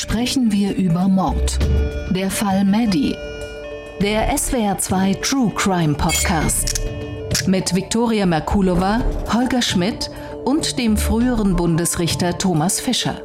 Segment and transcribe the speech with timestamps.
[0.00, 1.58] sprechen wir über Mord.
[2.10, 3.14] Der Fall Maddie.
[4.00, 6.80] Der SWR2 True Crime Podcast.
[7.46, 10.10] Mit Viktoria Merkulova, Holger Schmidt
[10.46, 13.20] und dem früheren Bundesrichter Thomas Fischer.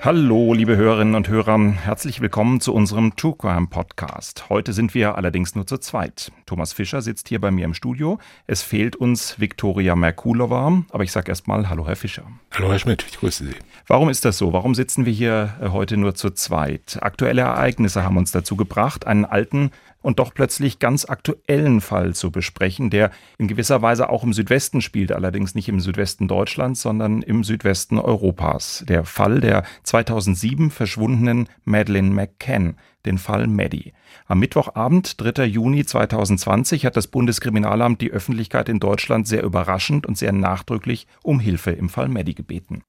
[0.00, 4.48] Hallo, liebe Hörerinnen und Hörer, herzlich willkommen zu unserem True Crime Podcast.
[4.48, 6.32] Heute sind wir allerdings nur zu zweit.
[6.52, 8.18] Thomas Fischer sitzt hier bei mir im Studio.
[8.46, 12.24] Es fehlt uns Viktoria Merkulova, aber ich sage erstmal Hallo, Herr Fischer.
[12.50, 13.54] Hallo, Herr Schmidt, ich grüße Sie.
[13.86, 14.52] Warum ist das so?
[14.52, 16.98] Warum sitzen wir hier äh, heute nur zu zweit?
[17.00, 19.70] Aktuelle Ereignisse haben uns dazu gebracht, einen alten
[20.02, 24.82] und doch plötzlich ganz aktuellen Fall zu besprechen, der in gewisser Weise auch im Südwesten
[24.82, 28.84] spielt, allerdings nicht im Südwesten Deutschlands, sondern im Südwesten Europas.
[28.86, 33.92] Der Fall der 2007 verschwundenen Madeleine McCann, den Fall Maddie.
[34.26, 35.44] Am Mittwochabend, 3.
[35.44, 41.40] Juni 2020, hat das Bundeskriminalamt die Öffentlichkeit in Deutschland sehr überraschend und sehr nachdrücklich um
[41.40, 42.82] Hilfe im Fall Maddie gebeten.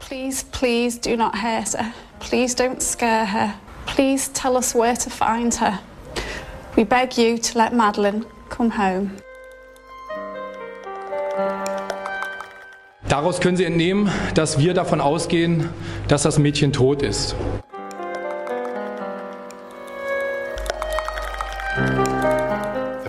[0.00, 1.92] Please, please do not hurt her.
[2.20, 3.54] Please don't scare her.
[3.86, 5.78] Please tell us where to find her.
[6.76, 9.10] We beg you to let Madeline come home.
[13.08, 15.68] Daraus können Sie entnehmen, dass wir davon ausgehen,
[16.08, 17.36] dass das Mädchen tot ist.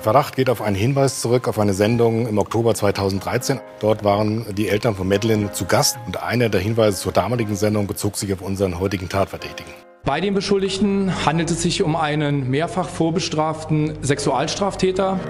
[0.04, 3.62] Verdacht geht auf einen Hinweis zurück, auf eine Sendung im Oktober 2013.
[3.80, 7.88] Dort waren die Eltern von Madeline zu Gast und einer der Hinweise zur damaligen Sendung
[7.88, 9.72] bezog sich auf unseren heutigen Tatverdächtigen.
[10.04, 15.22] Bei den Beschuldigten handelt es sich um einen mehrfach vorbestraften Sexualstraftäter.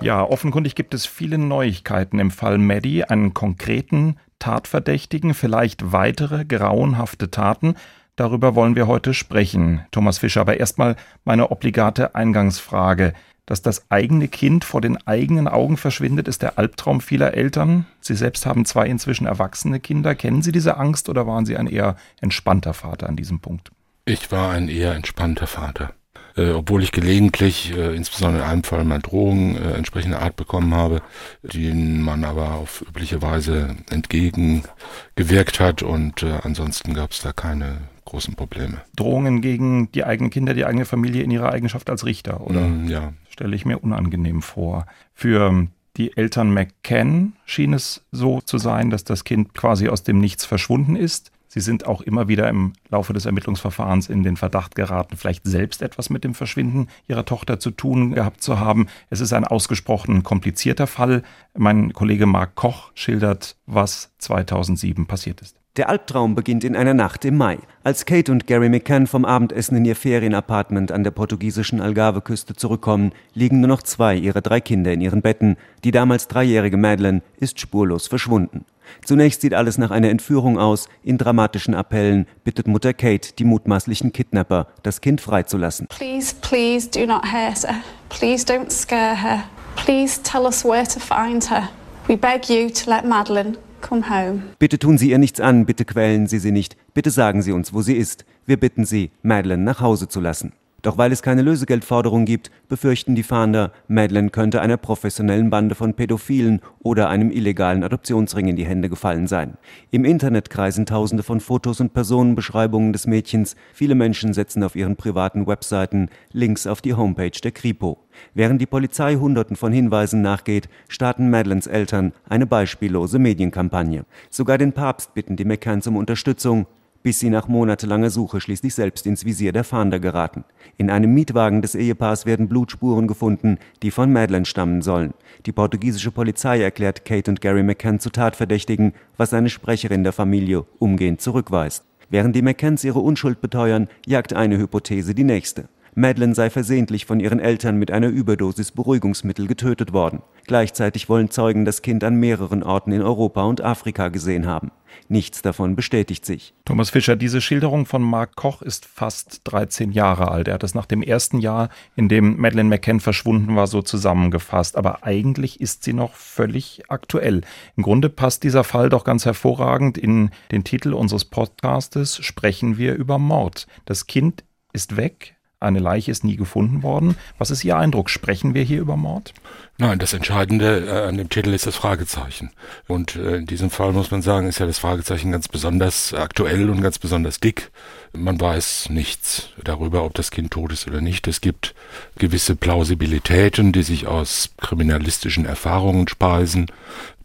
[0.00, 7.30] Ja, offenkundig gibt es viele Neuigkeiten im Fall Maddie, einen konkreten Tatverdächtigen, vielleicht weitere grauenhafte
[7.30, 7.76] Taten.
[8.16, 10.42] Darüber wollen wir heute sprechen, Thomas Fischer.
[10.42, 13.14] Aber erstmal meine obligate Eingangsfrage
[13.46, 17.86] dass das eigene Kind vor den eigenen Augen verschwindet, ist der Albtraum vieler Eltern.
[18.00, 20.14] Sie selbst haben zwei inzwischen erwachsene Kinder.
[20.14, 23.70] Kennen Sie diese Angst oder waren Sie ein eher entspannter Vater an diesem Punkt?
[24.06, 25.92] Ich war ein eher entspannter Vater.
[26.36, 30.74] Äh, obwohl ich gelegentlich, äh, insbesondere in einem Fall mal Drohungen äh, entsprechender Art bekommen
[30.74, 31.02] habe,
[31.42, 37.82] denen man aber auf übliche Weise entgegengewirkt hat und äh, ansonsten gab es da keine
[38.04, 38.82] großen Probleme.
[38.96, 42.60] Drohungen gegen die eigenen Kinder, die eigene Familie in ihrer Eigenschaft als Richter, oder?
[42.60, 43.12] Mm, ja.
[43.30, 44.86] Stelle ich mir unangenehm vor.
[45.14, 45.66] Für
[45.96, 50.44] die Eltern McCann schien es so zu sein, dass das Kind quasi aus dem Nichts
[50.44, 51.30] verschwunden ist.
[51.54, 55.82] Sie sind auch immer wieder im Laufe des Ermittlungsverfahrens in den Verdacht geraten, vielleicht selbst
[55.82, 58.88] etwas mit dem Verschwinden ihrer Tochter zu tun gehabt zu haben.
[59.08, 61.22] Es ist ein ausgesprochen komplizierter Fall.
[61.56, 65.63] Mein Kollege Marc Koch schildert, was 2007 passiert ist.
[65.76, 67.58] Der Albtraum beginnt in einer Nacht im Mai.
[67.82, 73.10] Als Kate und Gary McCann vom Abendessen in ihr Ferienapartment an der portugiesischen Algarve-Küste zurückkommen,
[73.32, 75.56] liegen nur noch zwei ihrer drei Kinder in ihren Betten.
[75.82, 78.64] Die damals dreijährige Madeleine ist spurlos verschwunden.
[79.04, 80.88] Zunächst sieht alles nach einer Entführung aus.
[81.02, 85.88] In dramatischen Appellen bittet Mutter Kate die mutmaßlichen Kidnapper, das Kind freizulassen.
[85.88, 87.80] Please, please do not hurt her.
[88.10, 89.42] Please don't scare her.
[89.74, 91.68] Please tell us where to find her.
[92.06, 94.42] We beg you to let Madeline come home.
[94.58, 97.72] Bitte tun Sie ihr nichts an, bitte quälen Sie sie nicht, bitte sagen Sie uns,
[97.72, 98.24] wo sie ist.
[98.46, 100.52] Wir bitten Sie, Madeleine nach Hause zu lassen.
[100.84, 105.94] Doch weil es keine Lösegeldforderung gibt, befürchten die Fahnder, Madeleine könnte einer professionellen Bande von
[105.94, 109.54] Pädophilen oder einem illegalen Adoptionsring in die Hände gefallen sein.
[109.90, 113.56] Im Internet kreisen tausende von Fotos und Personenbeschreibungen des Mädchens.
[113.72, 118.04] Viele Menschen setzen auf ihren privaten Webseiten Links auf die Homepage der Kripo.
[118.34, 124.04] Während die Polizei Hunderten von Hinweisen nachgeht, starten Madeleines Eltern eine beispiellose Medienkampagne.
[124.28, 126.66] Sogar den Papst bitten die McCanns um Unterstützung
[127.04, 130.44] bis sie nach monatelanger Suche schließlich selbst ins Visier der Fahnder geraten.
[130.78, 135.12] In einem Mietwagen des Ehepaars werden Blutspuren gefunden, die von Madeleine stammen sollen.
[135.44, 140.64] Die portugiesische Polizei erklärt Kate und Gary McCann zu Tatverdächtigen, was eine Sprecherin der Familie
[140.78, 141.84] umgehend zurückweist.
[142.08, 145.68] Während die McCanns ihre Unschuld beteuern, jagt eine Hypothese die nächste.
[145.94, 150.22] Madeleine sei versehentlich von ihren Eltern mit einer Überdosis Beruhigungsmittel getötet worden.
[150.46, 154.72] Gleichzeitig wollen Zeugen das Kind an mehreren Orten in Europa und Afrika gesehen haben.
[155.08, 156.54] Nichts davon bestätigt sich.
[156.64, 160.48] Thomas Fischer, diese Schilderung von Mark Koch ist fast 13 Jahre alt.
[160.48, 164.76] Er hat das nach dem ersten Jahr, in dem Madeleine McCann verschwunden war, so zusammengefasst.
[164.76, 167.42] Aber eigentlich ist sie noch völlig aktuell.
[167.76, 172.94] Im Grunde passt dieser Fall doch ganz hervorragend in den Titel unseres Podcastes Sprechen wir
[172.94, 173.66] über Mord.
[173.84, 177.16] Das Kind ist weg, eine Leiche ist nie gefunden worden.
[177.38, 178.10] Was ist Ihr Eindruck?
[178.10, 179.34] Sprechen wir hier über Mord?
[179.76, 182.50] Nein, das Entscheidende äh, an dem Titel ist das Fragezeichen.
[182.86, 186.70] Und äh, in diesem Fall muss man sagen, ist ja das Fragezeichen ganz besonders aktuell
[186.70, 187.72] und ganz besonders dick.
[188.12, 191.26] Man weiß nichts darüber, ob das Kind tot ist oder nicht.
[191.26, 191.74] Es gibt
[192.16, 196.66] gewisse Plausibilitäten, die sich aus kriminalistischen Erfahrungen speisen.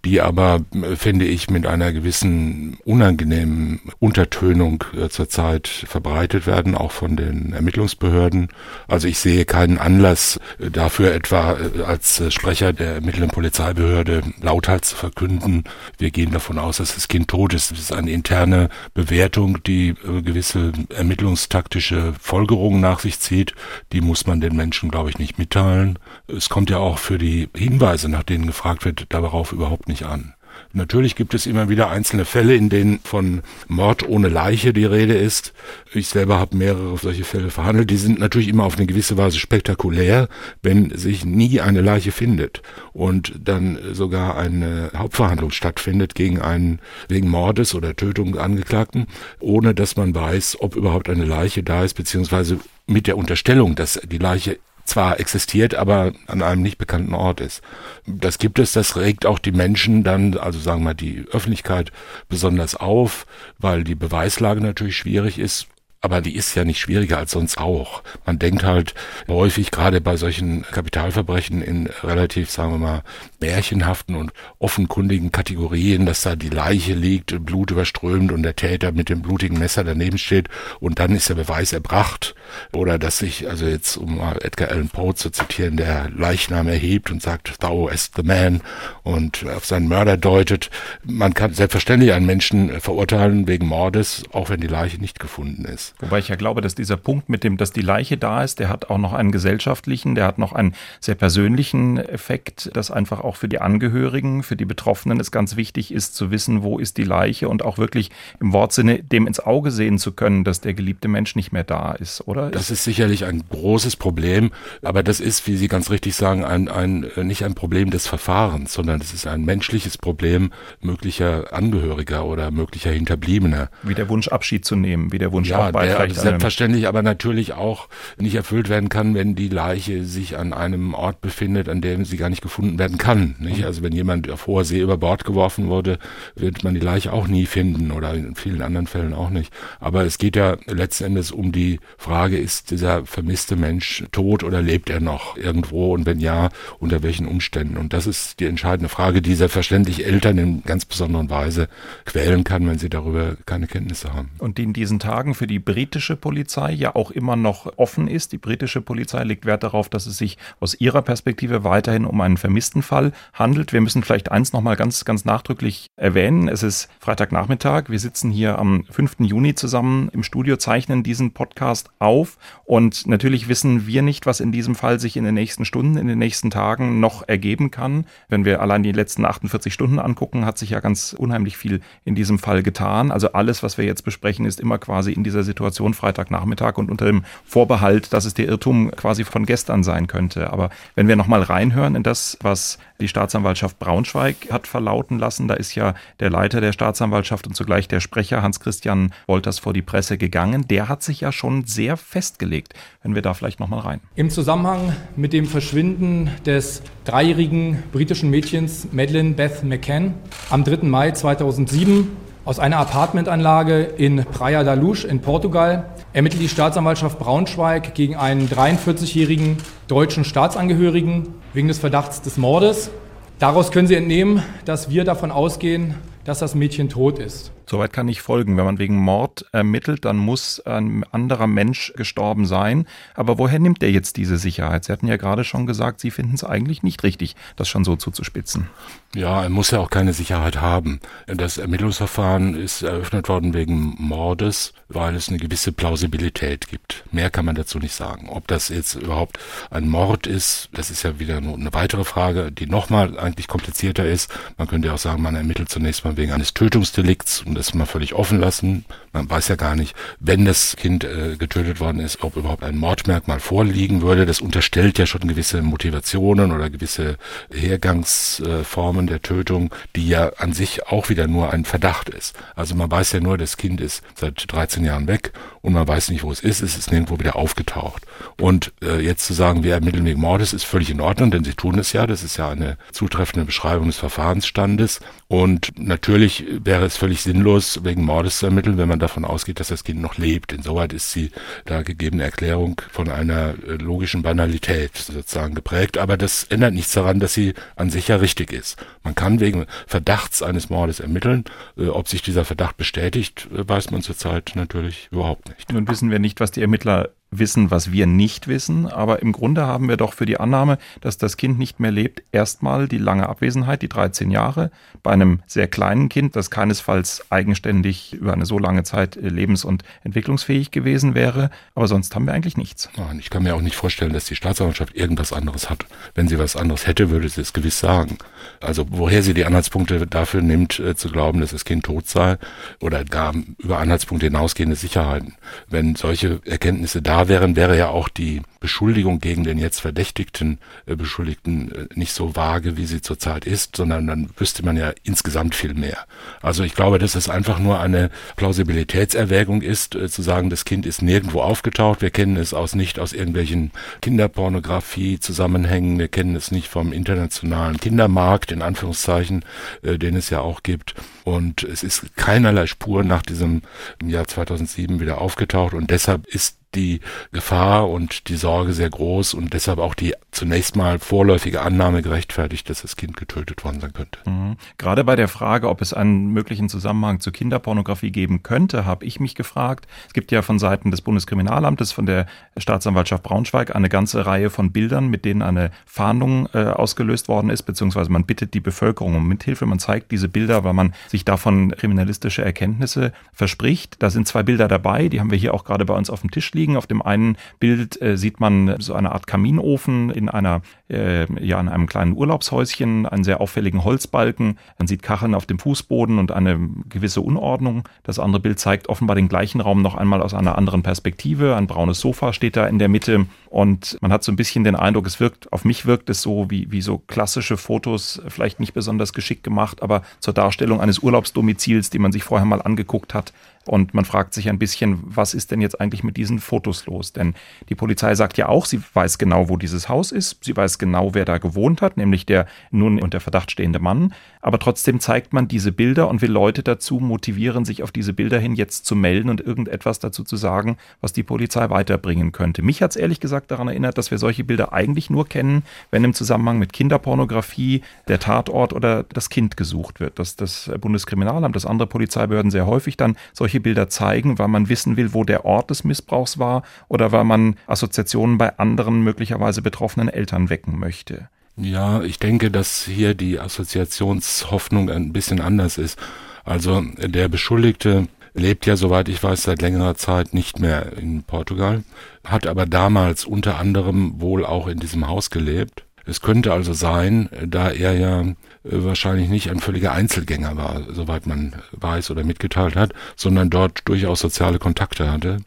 [0.06, 6.92] Die aber, äh, finde ich, mit einer gewissen unangenehmen Untertönung äh, zurzeit verbreitet werden, auch
[6.92, 8.50] von den Ermittlungsbehörden.
[8.88, 14.96] Also ich sehe keinen Anlass äh, dafür, etwa als Sprecher der ermittelnden Polizeibehörde lauthals zu
[14.96, 15.64] verkünden,
[15.98, 17.72] wir gehen davon aus, dass das Kind tot ist.
[17.72, 23.54] Das ist eine interne Bewertung, die gewisse ermittlungstaktische Folgerungen nach sich zieht.
[23.92, 26.00] Die muss man den Menschen, glaube ich, nicht mitteilen.
[26.28, 30.34] Es kommt ja auch für die Hinweise, nach denen gefragt wird, darauf überhaupt nicht an.
[30.72, 35.16] Natürlich gibt es immer wieder einzelne Fälle, in denen von Mord ohne Leiche die Rede
[35.16, 35.54] ist.
[35.94, 37.90] Ich selber habe mehrere solche Fälle verhandelt.
[37.90, 40.28] Die sind natürlich immer auf eine gewisse Weise spektakulär,
[40.62, 42.62] wenn sich nie eine Leiche findet
[42.94, 49.08] und dann sogar eine Hauptverhandlung stattfindet gegen einen wegen Mordes oder Tötung Angeklagten,
[49.40, 54.00] ohne dass man weiß, ob überhaupt eine Leiche da ist, beziehungsweise mit der Unterstellung, dass
[54.06, 54.60] die Leiche
[54.90, 57.62] zwar existiert, aber an einem nicht bekannten Ort ist.
[58.06, 61.92] Das gibt es, das regt auch die Menschen dann, also sagen wir die Öffentlichkeit
[62.28, 63.26] besonders auf,
[63.58, 65.68] weil die Beweislage natürlich schwierig ist
[66.02, 68.04] aber die ist ja nicht schwieriger als sonst auch.
[68.26, 68.94] Man denkt halt
[69.28, 73.04] häufig gerade bei solchen Kapitalverbrechen in relativ, sagen wir mal,
[73.42, 79.10] märchenhaften und offenkundigen Kategorien, dass da die Leiche liegt, Blut überströmt und der Täter mit
[79.10, 80.48] dem blutigen Messer daneben steht
[80.80, 82.34] und dann ist der Beweis erbracht.
[82.72, 87.22] Oder dass sich, also jetzt um Edgar Allan Poe zu zitieren, der Leichnam erhebt und
[87.22, 88.62] sagt, thou as the man
[89.04, 90.70] und auf seinen Mörder deutet.
[91.04, 95.89] Man kann selbstverständlich einen Menschen verurteilen wegen Mordes, auch wenn die Leiche nicht gefunden ist.
[96.00, 98.70] Wobei ich ja glaube, dass dieser Punkt mit dem, dass die Leiche da ist, der
[98.70, 103.36] hat auch noch einen gesellschaftlichen, der hat noch einen sehr persönlichen Effekt, dass einfach auch
[103.36, 107.04] für die Angehörigen, für die Betroffenen es ganz wichtig ist zu wissen, wo ist die
[107.04, 111.08] Leiche und auch wirklich im Wortsinne dem ins Auge sehen zu können, dass der geliebte
[111.08, 112.50] Mensch nicht mehr da ist, oder?
[112.50, 114.52] Das ist sicherlich ein großes Problem,
[114.82, 118.74] aber das ist, wie Sie ganz richtig sagen, ein, ein, nicht ein Problem des Verfahrens,
[118.74, 120.52] sondern es ist ein menschliches Problem
[120.82, 123.70] möglicher Angehöriger oder möglicher Hinterbliebener.
[123.84, 127.88] Wie der Wunsch Abschied zu nehmen, wie der Wunsch ja, der selbstverständlich aber natürlich auch
[128.18, 132.18] nicht erfüllt werden kann, wenn die Leiche sich an einem Ort befindet, an dem sie
[132.18, 133.36] gar nicht gefunden werden kann.
[133.40, 133.60] Nicht?
[133.60, 133.66] Mhm.
[133.66, 136.00] Also wenn jemand auf hoher See über Bord geworfen wurde,
[136.36, 139.54] wird man die Leiche auch nie finden oder in vielen anderen Fällen auch nicht.
[139.80, 144.62] Aber es geht ja letzten Endes um die Frage, ist dieser vermisste Mensch tot oder
[144.62, 146.50] lebt er noch irgendwo und wenn ja,
[146.80, 147.78] unter welchen Umständen?
[147.78, 151.68] Und das ist die entscheidende Frage, die selbstverständlich Eltern in ganz besonderen Weise
[152.06, 154.30] quälen kann, wenn sie darüber keine Kenntnisse haben.
[154.40, 158.32] Und in diesen Tagen für die britische Polizei ja auch immer noch offen ist.
[158.32, 162.38] Die britische Polizei legt Wert darauf, dass es sich aus ihrer Perspektive weiterhin um einen
[162.38, 163.72] vermissten Fall handelt.
[163.72, 166.48] Wir müssen vielleicht eins nochmal ganz, ganz nachdrücklich erwähnen.
[166.48, 167.84] Es ist Freitagnachmittag.
[167.90, 169.18] Wir sitzen hier am 5.
[169.20, 174.52] Juni zusammen im Studio, zeichnen diesen Podcast auf und natürlich wissen wir nicht, was in
[174.52, 178.06] diesem Fall sich in den nächsten Stunden, in den nächsten Tagen noch ergeben kann.
[178.28, 182.16] Wenn wir allein die letzten 48 Stunden angucken, hat sich ja ganz unheimlich viel in
[182.16, 183.12] diesem Fall getan.
[183.12, 185.59] Also alles, was wir jetzt besprechen, ist immer quasi in dieser Situation
[185.94, 190.52] Freitagnachmittag und unter dem Vorbehalt, dass es der Irrtum quasi von gestern sein könnte.
[190.52, 195.54] Aber wenn wir nochmal reinhören in das, was die Staatsanwaltschaft Braunschweig hat verlauten lassen, da
[195.54, 200.18] ist ja der Leiter der Staatsanwaltschaft und zugleich der Sprecher Hans-Christian Wolters vor die Presse
[200.18, 200.68] gegangen.
[200.68, 202.74] Der hat sich ja schon sehr festgelegt.
[203.04, 204.02] Wenn wir da vielleicht nochmal rein.
[204.16, 210.14] Im Zusammenhang mit dem Verschwinden des dreijährigen britischen Mädchens Madeleine Beth McCann
[210.50, 210.86] am 3.
[210.88, 217.94] Mai 2007 aus einer Apartmentanlage in Praia da Luz in Portugal ermittelt die Staatsanwaltschaft Braunschweig
[217.94, 222.90] gegen einen 43-jährigen deutschen Staatsangehörigen wegen des Verdachts des Mordes.
[223.38, 227.52] Daraus können Sie entnehmen, dass wir davon ausgehen, dass das Mädchen tot ist.
[227.70, 228.58] Soweit kann ich folgen.
[228.58, 232.88] Wenn man wegen Mord ermittelt, dann muss ein anderer Mensch gestorben sein.
[233.14, 234.86] Aber woher nimmt er jetzt diese Sicherheit?
[234.86, 237.96] Sie hatten ja gerade schon gesagt, Sie finden es eigentlich nicht richtig, das schon so
[237.96, 238.68] zuzuspitzen.
[239.16, 241.00] Ja, er muss ja auch keine Sicherheit haben.
[241.28, 247.04] Das Ermittlungsverfahren ist eröffnet worden wegen Mordes, weil es eine gewisse Plausibilität gibt.
[247.12, 248.30] Mehr kann man dazu nicht sagen.
[248.30, 252.66] Ob das jetzt überhaupt ein Mord ist, das ist ja wieder eine weitere Frage, die
[252.66, 254.32] nochmal eigentlich komplizierter ist.
[254.58, 257.86] Man könnte ja auch sagen, man ermittelt zunächst mal wegen eines Tötungsdelikts und das mal
[257.86, 258.86] völlig offen lassen.
[259.14, 262.78] Man weiß ja gar nicht, wenn das Kind äh, getötet worden ist, ob überhaupt ein
[262.78, 264.26] Mordmerkmal vorliegen würde.
[264.26, 267.18] Das unterstellt ja schon gewisse Motivationen oder gewisse
[267.52, 272.36] Hergangsformen Formen der Tötung, die ja an sich auch wieder nur ein Verdacht ist.
[272.56, 276.10] Also man weiß ja nur, das Kind ist seit 13 Jahren weg und man weiß
[276.10, 276.62] nicht, wo es ist.
[276.62, 278.04] Es ist nirgendwo wieder aufgetaucht.
[278.40, 281.54] Und äh, jetzt zu sagen, wir ermitteln wegen Mordes, ist völlig in Ordnung, denn sie
[281.54, 282.08] tun es ja.
[282.08, 285.02] Das ist ja eine zutreffende Beschreibung des Verfahrensstandes.
[285.28, 289.60] Und natürlich wäre es völlig sinnlos, grundlos wegen Mordes zu ermitteln, wenn man davon ausgeht,
[289.60, 290.54] dass das Kind noch lebt.
[290.54, 291.32] Insoweit ist die
[291.66, 295.98] da gegebene Erklärung von einer äh, logischen Banalität sozusagen geprägt.
[295.98, 298.78] Aber das ändert nichts daran, dass sie an sich ja richtig ist.
[299.04, 301.46] Man kann wegen Verdachts eines Mordes ermitteln.
[301.76, 305.72] Äh, ob sich dieser Verdacht bestätigt, äh, weiß man zurzeit natürlich überhaupt nicht.
[305.72, 309.66] Nun wissen wir nicht, was die Ermittler wissen, was wir nicht wissen, aber im Grunde
[309.66, 313.30] haben wir doch für die Annahme, dass das Kind nicht mehr lebt, erstmal die lange
[313.30, 314.72] Abwesenheit, die 13 Jahre,
[315.04, 319.64] bei einem sehr kleinen Kind, das keinesfalls eigenständig über eine so lange Zeit äh, lebens-
[319.64, 322.90] und entwicklungsfähig gewesen wäre, aber sonst haben wir eigentlich nichts.
[322.98, 325.86] Nein, ich kann mir auch nicht vorstellen, dass die Staatsanwaltschaft irgendwas anderes hat.
[326.16, 328.18] Wenn sie was anderes hätte, würde sie es gewiss sagen.
[328.60, 332.38] Also woher sie die Anhaltspunkte dafür nimmt, äh, zu glauben, dass das Kind tot sei
[332.80, 335.36] oder gar über Anhaltspunkte hinausgehende Sicherheiten.
[335.68, 340.96] Wenn solche Erkenntnisse da wären, wäre ja auch die Beschuldigung gegen den jetzt verdächtigten äh,
[340.96, 345.56] Beschuldigten äh, nicht so vage, wie sie zurzeit ist, sondern dann wüsste man ja insgesamt
[345.56, 346.06] viel mehr.
[346.42, 350.86] Also ich glaube, dass es einfach nur eine Plausibilitätserwägung ist, äh, zu sagen, das Kind
[350.86, 352.02] ist nirgendwo aufgetaucht.
[352.02, 353.72] Wir kennen es aus nicht aus irgendwelchen
[354.02, 355.98] Kinderpornografie-Zusammenhängen.
[355.98, 359.46] Wir kennen es nicht vom internationalen Kindermarkt, in Anführungszeichen,
[359.84, 360.96] äh, den es ja auch gibt.
[361.24, 363.62] Und es ist keinerlei Spur nach diesem
[364.04, 365.74] Jahr 2007 wieder aufgetaucht.
[365.74, 367.00] Und deshalb ist die
[367.32, 372.70] Gefahr und die Sorge sehr groß und deshalb auch die zunächst mal vorläufige Annahme gerechtfertigt,
[372.70, 374.20] dass das Kind getötet worden sein könnte.
[374.26, 374.58] Mhm.
[374.78, 379.20] Gerade bei der Frage, ob es einen möglichen Zusammenhang zu Kinderpornografie geben könnte, habe ich
[379.20, 379.88] mich gefragt.
[380.08, 384.72] Es gibt ja von Seiten des Bundeskriminalamtes, von der Staatsanwaltschaft Braunschweig eine ganze Reihe von
[384.72, 389.28] Bildern, mit denen eine Fahndung äh, ausgelöst worden ist, beziehungsweise man bittet die Bevölkerung um
[389.28, 389.66] Mithilfe.
[389.66, 393.98] Man zeigt diese Bilder, weil man sich davon kriminalistische Erkenntnisse verspricht.
[394.00, 396.30] Da sind zwei Bilder dabei, die haben wir hier auch gerade bei uns auf dem
[396.30, 396.78] Tisch liegen liegen.
[396.78, 401.60] Auf dem einen Bild äh, sieht man so eine Art Kaminofen in einer, äh, ja,
[401.60, 404.58] in einem kleinen Urlaubshäuschen, einen sehr auffälligen Holzbalken.
[404.78, 407.88] Man sieht Kacheln auf dem Fußboden und eine gewisse Unordnung.
[408.04, 411.56] Das andere Bild zeigt offenbar den gleichen Raum noch einmal aus einer anderen Perspektive.
[411.56, 414.76] Ein braunes Sofa steht da in der Mitte und man hat so ein bisschen den
[414.76, 418.74] Eindruck, es wirkt, auf mich wirkt es so wie, wie so klassische Fotos, vielleicht nicht
[418.74, 423.34] besonders geschickt gemacht, aber zur Darstellung eines Urlaubsdomizils, die man sich vorher mal angeguckt hat,
[423.70, 427.14] und man fragt sich ein bisschen, was ist denn jetzt eigentlich mit diesen Fotos los?
[427.14, 427.36] Denn
[427.70, 430.44] die Polizei sagt ja auch, sie weiß genau, wo dieses Haus ist.
[430.44, 434.16] Sie weiß genau, wer da gewohnt hat, nämlich der nun unter Verdacht stehende Mann.
[434.42, 438.40] Aber trotzdem zeigt man diese Bilder und will Leute dazu motivieren, sich auf diese Bilder
[438.40, 442.64] hin jetzt zu melden und irgendetwas dazu zu sagen, was die Polizei weiterbringen könnte.
[442.64, 446.04] Mich hat es ehrlich gesagt daran erinnert, dass wir solche Bilder eigentlich nur kennen, wenn
[446.04, 450.18] im Zusammenhang mit Kinderpornografie der Tatort oder das Kind gesucht wird.
[450.18, 454.70] Dass das Bundeskriminalamt, dass andere Polizeibehörden sehr häufig dann solche solche Bilder zeigen, weil man
[454.70, 459.64] wissen will, wo der Ort des Missbrauchs war oder weil man Assoziationen bei anderen möglicherweise
[459.64, 461.30] betroffenen Eltern wecken möchte.
[461.58, 466.00] Ja, ich denke, dass hier die Assoziationshoffnung ein bisschen anders ist.
[466.46, 471.84] Also der Beschuldigte lebt ja, soweit ich weiß, seit längerer Zeit nicht mehr in Portugal,
[472.24, 475.86] hat aber damals unter anderem wohl auch in diesem Haus gelebt.
[476.06, 478.34] Es könnte also sein, da er ja äh,
[478.64, 484.20] wahrscheinlich nicht ein völliger Einzelgänger war, soweit man weiß oder mitgeteilt hat, sondern dort durchaus
[484.20, 485.38] soziale Kontakte hatte,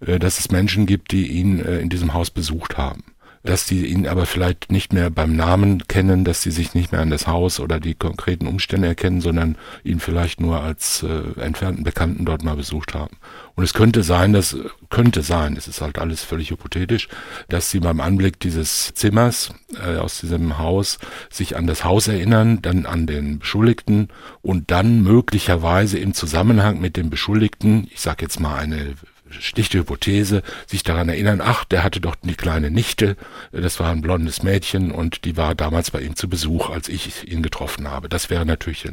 [0.00, 3.02] äh, dass es Menschen gibt, die ihn äh, in diesem Haus besucht haben
[3.42, 7.00] dass die ihn aber vielleicht nicht mehr beim Namen kennen, dass sie sich nicht mehr
[7.00, 11.84] an das Haus oder die konkreten Umstände erkennen, sondern ihn vielleicht nur als äh, entfernten
[11.84, 13.16] Bekannten dort mal besucht haben.
[13.54, 14.56] Und es könnte sein, dass
[14.90, 17.08] könnte sein, es ist halt alles völlig hypothetisch,
[17.48, 20.98] dass sie beim Anblick dieses Zimmers äh, aus diesem Haus
[21.30, 24.08] sich an das Haus erinnern, dann an den Beschuldigten
[24.42, 28.94] und dann möglicherweise im Zusammenhang mit dem Beschuldigten, ich sage jetzt mal eine
[29.32, 33.16] schlichte Hypothese, sich daran erinnern, ach, der hatte doch die kleine Nichte,
[33.52, 37.30] das war ein blondes Mädchen und die war damals bei ihm zu Besuch, als ich
[37.30, 38.08] ihn getroffen habe.
[38.08, 38.88] Das wäre natürlich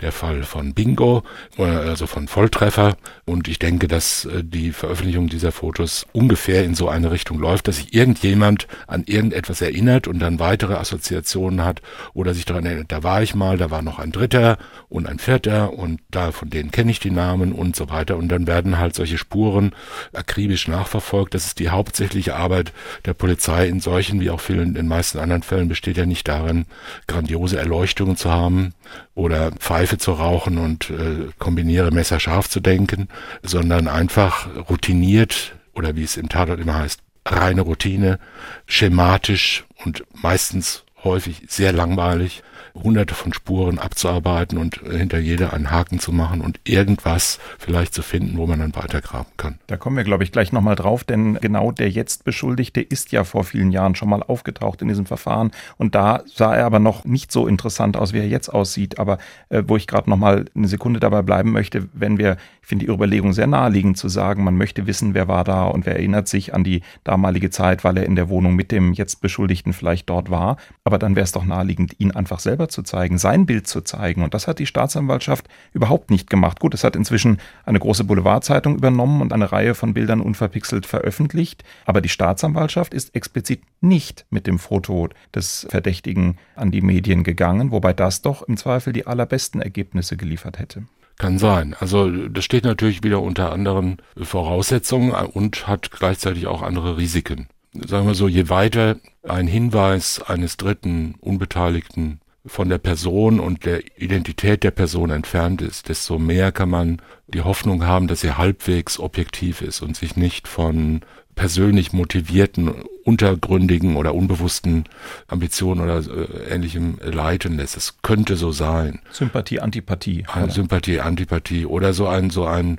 [0.00, 1.22] der Fall von Bingo,
[1.58, 6.88] also von Volltreffer und ich denke, dass äh, die Veröffentlichung dieser Fotos ungefähr in so
[6.88, 11.82] eine Richtung läuft, dass sich irgendjemand an irgendetwas erinnert und dann weitere Assoziationen hat
[12.12, 14.58] oder sich daran erinnert, da war ich mal, da war noch ein Dritter
[14.88, 18.28] und ein Vierter und da von denen kenne ich die Namen und so weiter und
[18.28, 19.72] dann werden halt solche Spuren
[20.12, 21.34] akribisch nachverfolgt.
[21.34, 22.72] Das ist die hauptsächliche Arbeit
[23.04, 26.28] der Polizei in solchen wie auch vielen in den meisten anderen Fällen besteht ja nicht
[26.28, 26.66] darin,
[27.06, 28.74] grandiose Erleuchtungen zu haben
[29.14, 33.08] oder Pfeife zu rauchen und äh, kombiniere Messer scharf zu denken,
[33.42, 38.18] sondern einfach routiniert oder wie es im Tatort immer heißt, reine Routine,
[38.66, 42.42] schematisch und meistens häufig sehr langweilig
[42.74, 48.02] hunderte von Spuren abzuarbeiten und hinter jeder einen Haken zu machen und irgendwas vielleicht zu
[48.02, 49.58] finden, wo man dann weitergraben kann.
[49.66, 53.24] Da kommen wir, glaube ich, gleich nochmal drauf, denn genau der jetzt Beschuldigte ist ja
[53.24, 57.04] vor vielen Jahren schon mal aufgetaucht in diesem Verfahren und da sah er aber noch
[57.04, 58.98] nicht so interessant aus, wie er jetzt aussieht.
[58.98, 62.86] Aber äh, wo ich gerade nochmal eine Sekunde dabei bleiben möchte, wenn wir, ich finde
[62.86, 66.28] die Überlegung sehr naheliegend zu sagen, man möchte wissen, wer war da und wer erinnert
[66.28, 70.08] sich an die damalige Zeit, weil er in der Wohnung mit dem jetzt Beschuldigten vielleicht
[70.10, 70.56] dort war.
[70.84, 74.22] Aber dann wäre es doch naheliegend, ihn einfach selber zu zeigen, sein Bild zu zeigen.
[74.22, 76.60] Und das hat die Staatsanwaltschaft überhaupt nicht gemacht.
[76.60, 81.64] Gut, es hat inzwischen eine große Boulevardzeitung übernommen und eine Reihe von Bildern unverpixelt veröffentlicht.
[81.86, 87.70] Aber die Staatsanwaltschaft ist explizit nicht mit dem Foto des Verdächtigen an die Medien gegangen,
[87.70, 90.84] wobei das doch im Zweifel die allerbesten Ergebnisse geliefert hätte.
[91.18, 91.76] Kann sein.
[91.78, 97.46] Also das steht natürlich wieder unter anderen Voraussetzungen und hat gleichzeitig auch andere Risiken.
[97.72, 103.82] Sagen wir so, je weiter ein Hinweis eines dritten Unbeteiligten von der Person und der
[103.98, 108.98] Identität der Person entfernt ist, desto mehr kann man die Hoffnung haben, dass er halbwegs
[108.98, 111.00] objektiv ist und sich nicht von
[111.34, 112.70] persönlich motivierten,
[113.04, 114.84] untergründigen oder unbewussten
[115.26, 117.76] Ambitionen oder äh, ähnlichem leiten lässt.
[117.76, 119.00] Es könnte so sein.
[119.10, 120.24] Sympathie, Antipathie.
[120.34, 120.50] Oder?
[120.50, 122.78] Sympathie, Antipathie oder so ein so ein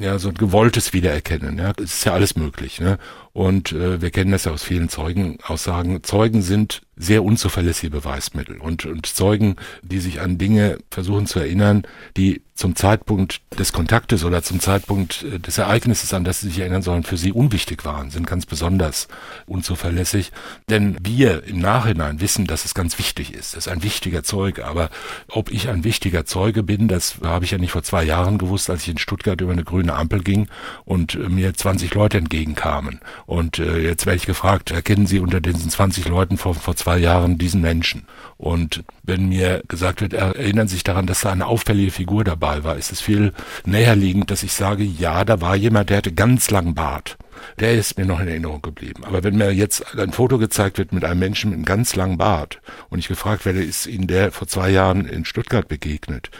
[0.00, 1.58] ja so ein gewolltes Wiedererkennen.
[1.58, 2.80] Ja, es ist ja alles möglich.
[2.80, 2.98] Ne?
[3.32, 6.02] Und äh, wir kennen das ja aus vielen Zeugenaussagen.
[6.02, 11.82] Zeugen sind sehr unzuverlässige Beweismittel und, und Zeugen, die sich an Dinge versuchen zu erinnern,
[12.16, 16.58] die zum Zeitpunkt des Kontaktes oder zum Zeitpunkt äh, des Ereignisses, an das sie sich
[16.58, 19.08] erinnern sollen, für sie unwichtig waren, sind ganz besonders
[19.46, 20.32] unzuverlässig.
[20.68, 23.56] Denn wir im Nachhinein wissen, dass es ganz wichtig ist.
[23.56, 24.66] Das ist ein wichtiger Zeuge.
[24.66, 24.90] Aber
[25.28, 28.68] ob ich ein wichtiger Zeuge bin, das habe ich ja nicht vor zwei Jahren gewusst,
[28.68, 30.48] als ich in Stuttgart über eine grüne Ampel ging
[30.84, 33.00] und äh, mir 20 Leute entgegenkamen.
[33.24, 36.98] Und äh, jetzt werde ich gefragt, erkennen Sie unter diesen 20 Leuten vor, vor zwei
[36.98, 38.06] Jahren diesen Menschen?
[38.36, 42.64] Und wenn mir gesagt wird, erinnern Sie sich daran, dass da eine auffällige Figur dabei
[42.64, 43.32] war, ist es viel
[43.64, 47.16] näherliegend, dass ich sage, ja, da war jemand, der hatte ganz langen Bart
[47.58, 49.04] der ist mir noch in Erinnerung geblieben.
[49.04, 52.18] Aber wenn mir jetzt ein Foto gezeigt wird mit einem Menschen mit einem ganz langen
[52.18, 52.60] Bart
[52.90, 56.30] und ich gefragt werde, ist Ihnen der vor zwei Jahren in Stuttgart begegnet,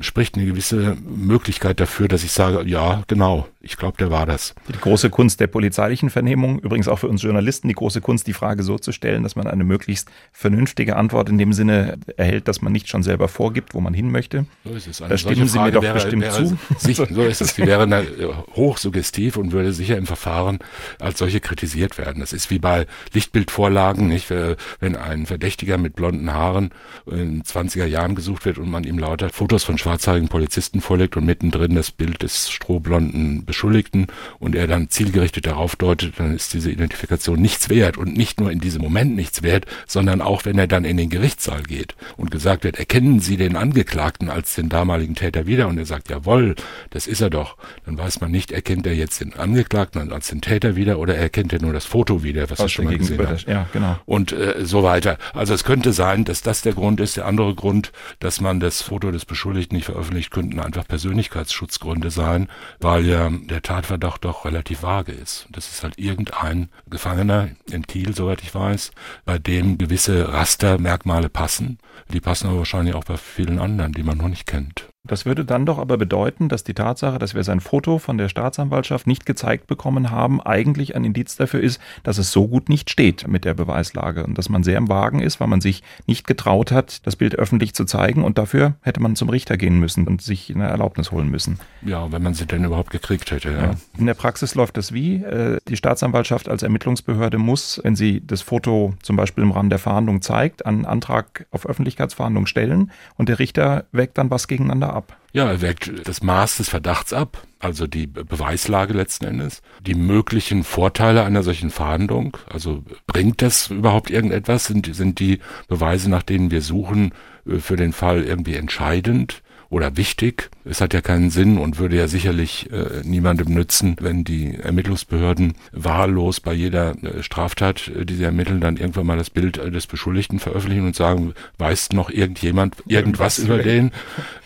[0.00, 4.54] spricht eine gewisse Möglichkeit dafür, dass ich sage, ja, genau, ich glaube, der war das.
[4.68, 8.32] Die große Kunst der polizeilichen Vernehmung, übrigens auch für uns Journalisten, die große Kunst, die
[8.32, 12.62] Frage so zu stellen, dass man eine möglichst vernünftige Antwort in dem Sinne erhält, dass
[12.62, 14.46] man nicht schon selber vorgibt, wo man hin möchte.
[14.64, 14.98] So ist es.
[14.98, 16.58] da stimmen Sie mir doch wäre, bestimmt wäre, zu.
[16.78, 17.54] Sich, so ist es.
[17.54, 20.60] Die wäre äh, hochsuggestiv und würde sicher im Verfahren
[21.00, 22.20] als solche kritisiert werden.
[22.20, 24.30] Das ist wie bei Lichtbildvorlagen, nicht?
[24.30, 26.70] Wenn ein Verdächtiger mit blonden Haaren
[27.10, 31.24] in 20er Jahren gesucht wird und man ihm lauter Fotos von schwarzhaarigen Polizisten vorlegt und
[31.24, 34.06] mittendrin das Bild des strohblonden Beschuldigten
[34.38, 38.50] und er dann zielgerichtet darauf deutet, dann ist diese Identifikation nichts wert und nicht nur
[38.50, 42.30] in diesem Moment nichts wert, sondern auch wenn er dann in den Gerichtssaal geht und
[42.30, 46.54] gesagt wird, erkennen Sie den Angeklagten als den damaligen Täter wieder und er sagt, jawohl,
[46.90, 50.40] das ist er doch, dann weiß man nicht, erkennt er jetzt den Angeklagten als den
[50.40, 53.26] Täter wieder oder erkennt er nur das Foto wieder, was, was er schon mal gesehen
[53.26, 53.46] hat.
[53.46, 53.96] Ja, genau.
[54.06, 55.18] Und äh, so weiter.
[55.32, 57.16] Also es könnte sein, dass das der Grund ist.
[57.16, 62.48] Der andere Grund, dass man das Foto des Beschuldigten nicht veröffentlicht, könnten einfach Persönlichkeitsschutzgründe sein,
[62.80, 65.46] weil ja der Tatverdacht doch relativ vage ist.
[65.50, 68.92] Das ist halt irgendein Gefangener in Kiel, soweit ich weiß,
[69.24, 71.78] bei dem gewisse Rastermerkmale passen.
[72.12, 74.88] Die passen aber wahrscheinlich auch bei vielen anderen, die man noch nicht kennt.
[75.08, 78.28] Das würde dann doch aber bedeuten, dass die Tatsache, dass wir sein Foto von der
[78.28, 82.90] Staatsanwaltschaft nicht gezeigt bekommen haben, eigentlich ein Indiz dafür ist, dass es so gut nicht
[82.90, 86.26] steht mit der Beweislage und dass man sehr im Wagen ist, weil man sich nicht
[86.26, 90.06] getraut hat, das Bild öffentlich zu zeigen und dafür hätte man zum Richter gehen müssen
[90.06, 91.58] und sich eine Erlaubnis holen müssen.
[91.80, 93.52] Ja, wenn man sie denn überhaupt gekriegt hätte.
[93.52, 93.70] Ja.
[93.96, 95.16] In der Praxis läuft das wie?
[95.16, 99.78] Äh, die Staatsanwaltschaft als Ermittlungsbehörde muss, wenn sie das Foto zum Beispiel im Rahmen der
[99.78, 105.16] Verhandlung zeigt, einen Antrag auf Öffentlichkeitsverhandlung stellen und der Richter wägt dann was gegeneinander ab?
[105.32, 110.64] Ja, er wägt das Maß des Verdachts ab, also die Beweislage letzten Endes, die möglichen
[110.64, 112.36] Vorteile einer solchen Verhandlung.
[112.48, 114.66] Also bringt das überhaupt irgendetwas?
[114.66, 117.12] Sind, sind die Beweise, nach denen wir suchen,
[117.46, 119.42] äh, für den Fall irgendwie entscheidend?
[119.70, 120.50] Oder wichtig.
[120.64, 125.54] Es hat ja keinen Sinn und würde ja sicherlich äh, niemandem nützen, wenn die Ermittlungsbehörden
[125.72, 129.70] wahllos bei jeder äh, Straftat, äh, die sie ermitteln, dann irgendwann mal das Bild äh,
[129.70, 133.92] des Beschuldigten veröffentlichen und sagen, weiß noch irgendjemand irgendwas über den,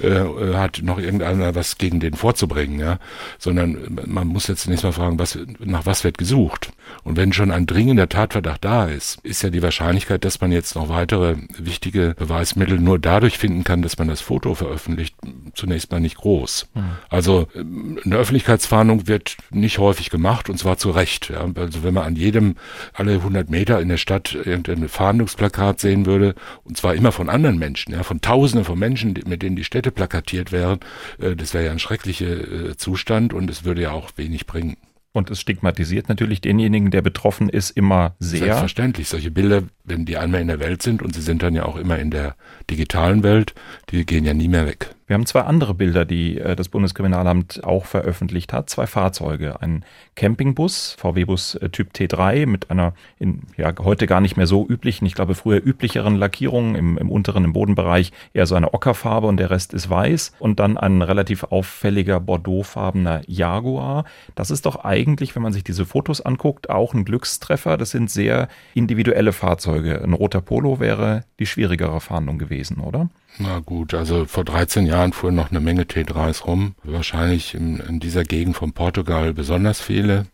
[0.01, 2.99] äh, äh, hat noch irgendeiner was gegen den vorzubringen, ja,
[3.39, 6.71] sondern man muss jetzt zunächst mal fragen, was, nach was wird gesucht?
[7.03, 10.75] Und wenn schon ein dringender Tatverdacht da ist, ist ja die Wahrscheinlichkeit, dass man jetzt
[10.75, 15.14] noch weitere wichtige Beweismittel nur dadurch finden kann, dass man das Foto veröffentlicht,
[15.55, 16.69] zunächst mal nicht groß.
[16.75, 16.83] Mhm.
[17.09, 21.31] Also ähm, eine Öffentlichkeitsfahndung wird nicht häufig gemacht und zwar zu Recht.
[21.31, 21.47] Ja.
[21.55, 22.57] Also wenn man an jedem
[22.93, 27.59] alle 100 Meter in der Stadt irgendein Fahndungsplakat sehen würde und zwar immer von anderen
[27.59, 30.81] Menschen, ja, von Tausenden von Menschen, mit denen die Städte plakatiert wären,
[31.19, 34.77] äh, das wäre ja ein schrecklicher äh, Zustand und es würde ja auch wenig bringen.
[35.17, 38.41] Und es stigmatisiert natürlich denjenigen, der betroffen ist, immer sehr.
[38.41, 39.09] Selbstverständlich.
[39.09, 41.77] Solche Bilder, wenn die einmal in der Welt sind und sie sind dann ja auch
[41.77, 42.35] immer in der
[42.71, 43.55] digitalen Welt,
[43.91, 44.95] die gehen ja nie mehr weg.
[45.07, 48.71] Wir haben zwei andere Bilder, die äh, das Bundeskriminalamt auch veröffentlicht hat.
[48.71, 49.61] Zwei Fahrzeuge.
[49.61, 49.85] Ein
[50.17, 55.05] Campingbus, VW-Bus äh, Typ T3 mit einer in, ja, heute gar nicht mehr so üblichen,
[55.05, 59.37] ich glaube früher üblicheren Lackierung im, im unteren, im Bodenbereich eher so eine Ockerfarbe und
[59.37, 60.33] der Rest ist weiß.
[60.39, 64.07] Und dann ein relativ auffälliger bordeauxfarbener Jaguar.
[64.35, 67.77] Das ist doch eigentlich, wenn man sich diese Fotos anguckt, auch ein Glückstreffer.
[67.77, 69.74] Das sind sehr individuelle Fahrzeuge.
[69.77, 73.09] Ein roter Polo wäre die schwierigere Fahndung gewesen, oder?
[73.39, 76.75] Na gut, also vor 13 Jahren fuhren noch eine Menge T3s rum.
[76.85, 80.27] Wahrscheinlich in, in dieser Gegend von Portugal besonders viele.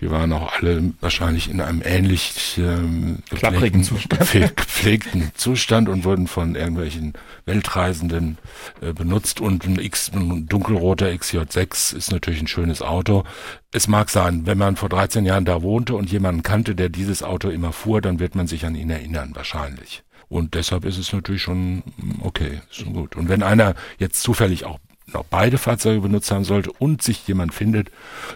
[0.00, 4.30] Die waren auch alle wahrscheinlich in einem ähnlich ähm, gepflegten, Zustand.
[4.56, 7.14] gepflegten Zustand und wurden von irgendwelchen
[7.46, 8.38] Weltreisenden
[8.80, 9.40] äh, benutzt.
[9.40, 13.24] Und ein, X, ein dunkelroter XJ6 ist natürlich ein schönes Auto.
[13.72, 17.24] Es mag sein, wenn man vor 13 Jahren da wohnte und jemanden kannte, der dieses
[17.24, 20.04] Auto immer fuhr, dann wird man sich an ihn erinnern, wahrscheinlich.
[20.28, 21.82] Und deshalb ist es natürlich schon
[22.20, 23.16] okay, schon gut.
[23.16, 24.78] Und wenn einer jetzt zufällig auch
[25.12, 27.90] noch beide Fahrzeuge benutzt haben sollte und sich jemand findet,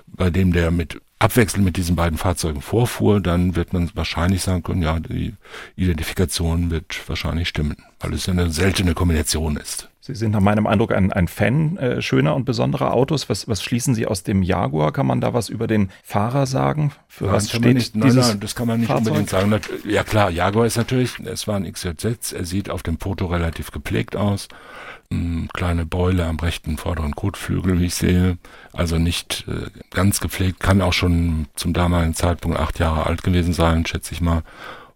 [0.06, 4.62] bei dem der mit abwechselnd mit diesen beiden Fahrzeugen vorfuhr, dann wird man wahrscheinlich sagen
[4.62, 5.34] können, ja, die
[5.76, 9.88] Identifikation wird wahrscheinlich stimmen, weil es eine seltene Kombination ist.
[10.04, 13.28] Sie sind nach meinem Eindruck ein, ein Fan äh, schöner und besonderer Autos.
[13.28, 14.90] Was, was schließen Sie aus dem Jaguar?
[14.90, 16.90] Kann man da was über den Fahrer sagen?
[17.06, 19.06] Für nein, was steht nicht, nein, nein, das kann man nicht Fahrzeug?
[19.06, 19.60] unbedingt sagen.
[19.84, 23.70] Ja klar, Jaguar ist natürlich, es war ein XJ6, er sieht auf dem Foto relativ
[23.70, 24.48] gepflegt aus.
[25.08, 28.38] Eine kleine Beule am rechten vorderen Kotflügel, wie ich sehe.
[28.72, 31.11] Also nicht äh, ganz gepflegt, kann auch schon
[31.54, 34.42] zum damaligen Zeitpunkt acht Jahre alt gewesen sein, schätze ich mal.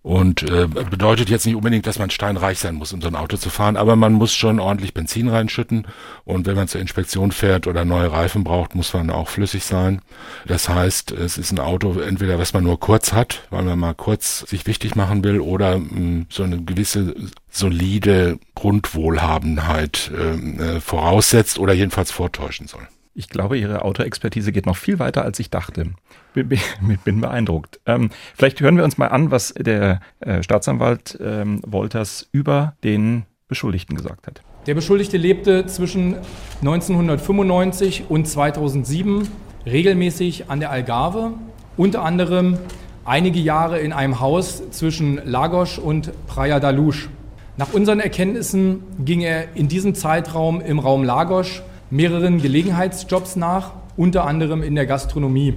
[0.07, 3.37] Und äh, bedeutet jetzt nicht unbedingt, dass man steinreich sein muss, um so ein Auto
[3.39, 5.89] zu fahren, aber man muss schon ordentlich Benzin reinschütten.
[6.25, 10.01] Und wenn man zur Inspektion fährt oder neue Reifen braucht, muss man auch flüssig sein.
[10.47, 13.95] Das heißt, es ist ein Auto, entweder was man nur kurz hat, weil man mal
[13.95, 17.17] kurz sich wichtig machen will, oder mh, hm, so eine gewisse
[17.51, 22.87] solide Grundwohlhabenheit ähm, äh, voraussetzt oder jedenfalls vortäuschen soll.
[23.19, 25.87] Ich glaube, Ihre Autoexpertise geht noch viel weiter, als ich dachte.
[26.35, 26.49] Bin,
[27.05, 27.81] bin beeindruckt.
[27.87, 33.25] Ähm, vielleicht hören wir uns mal an, was der äh, Staatsanwalt ähm, Wolters über den
[33.49, 34.43] Beschuldigten gesagt hat.
[34.67, 36.17] Der Beschuldigte lebte zwischen
[36.61, 39.27] 1995 und 2007
[39.65, 41.33] regelmäßig an der Algarve,
[41.79, 42.59] unter anderem
[43.07, 47.09] einige Jahre in einem Haus zwischen Lagos und Praia da Luz.
[47.57, 54.27] Nach unseren Erkenntnissen ging er in diesem Zeitraum im Raum Lagos mehreren Gelegenheitsjobs nach, unter
[54.27, 55.55] anderem in der Gastronomie.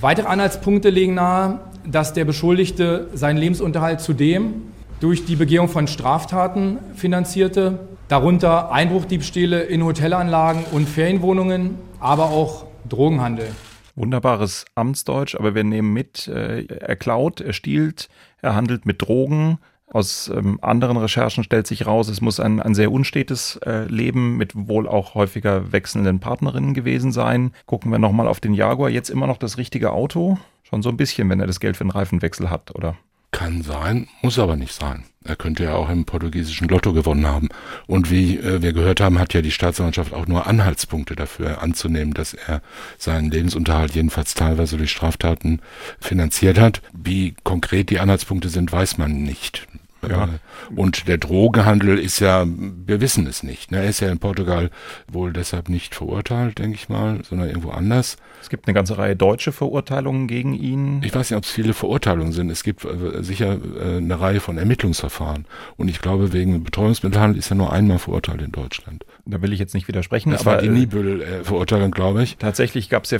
[0.00, 4.62] Weitere Anhaltspunkte legen nahe, dass der Beschuldigte seinen Lebensunterhalt zudem
[5.00, 13.48] durch die Begehung von Straftaten finanzierte, darunter Einbruchdiebstähle in Hotelanlagen und Ferienwohnungen, aber auch Drogenhandel.
[13.94, 18.08] Wunderbares Amtsdeutsch, aber wir nehmen mit, äh, er klaut, er stiehlt,
[18.40, 19.58] er handelt mit Drogen,
[19.90, 24.36] aus ähm, anderen Recherchen stellt sich raus, es muss ein, ein sehr unstetes äh, Leben
[24.36, 27.52] mit wohl auch häufiger wechselnden Partnerinnen gewesen sein.
[27.66, 28.90] Gucken wir nochmal auf den Jaguar.
[28.90, 30.38] Jetzt immer noch das richtige Auto?
[30.62, 32.96] Schon so ein bisschen, wenn er das Geld für den Reifenwechsel hat, oder?
[33.30, 35.04] Kann sein, muss aber nicht sein.
[35.22, 37.48] Er könnte ja auch im portugiesischen Lotto gewonnen haben.
[37.86, 42.14] Und wie äh, wir gehört haben, hat ja die Staatsanwaltschaft auch nur Anhaltspunkte dafür anzunehmen,
[42.14, 42.62] dass er
[42.96, 45.60] seinen Lebensunterhalt jedenfalls teilweise durch Straftaten
[46.00, 46.80] finanziert hat.
[46.94, 49.68] Wie konkret die Anhaltspunkte sind, weiß man nicht.
[50.06, 50.24] Ja.
[50.24, 53.70] Äh, und der Drogenhandel ist ja, wir wissen es nicht.
[53.70, 53.78] Ne?
[53.78, 54.70] Er ist ja in Portugal
[55.10, 58.16] wohl deshalb nicht verurteilt, denke ich mal, sondern irgendwo anders.
[58.40, 61.02] Es gibt eine ganze Reihe deutsche Verurteilungen gegen ihn.
[61.02, 62.50] Ich weiß nicht, ob es viele Verurteilungen sind.
[62.50, 65.46] Es gibt äh, sicher äh, eine Reihe von Ermittlungsverfahren.
[65.76, 69.04] Und ich glaube, wegen Betreuungsmittelhandel ist er nur einmal verurteilt in Deutschland.
[69.30, 70.30] Da will ich jetzt nicht widersprechen.
[70.30, 72.38] Das aber, war die Niebüll-Verurteilung, glaube ich.
[72.38, 73.18] Tatsächlich gab es ja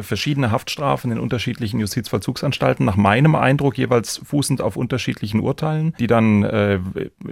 [0.00, 2.86] verschiedene Haftstrafen in unterschiedlichen Justizvollzugsanstalten.
[2.86, 6.78] Nach meinem Eindruck jeweils fußend auf unterschiedlichen Urteilen, die dann äh,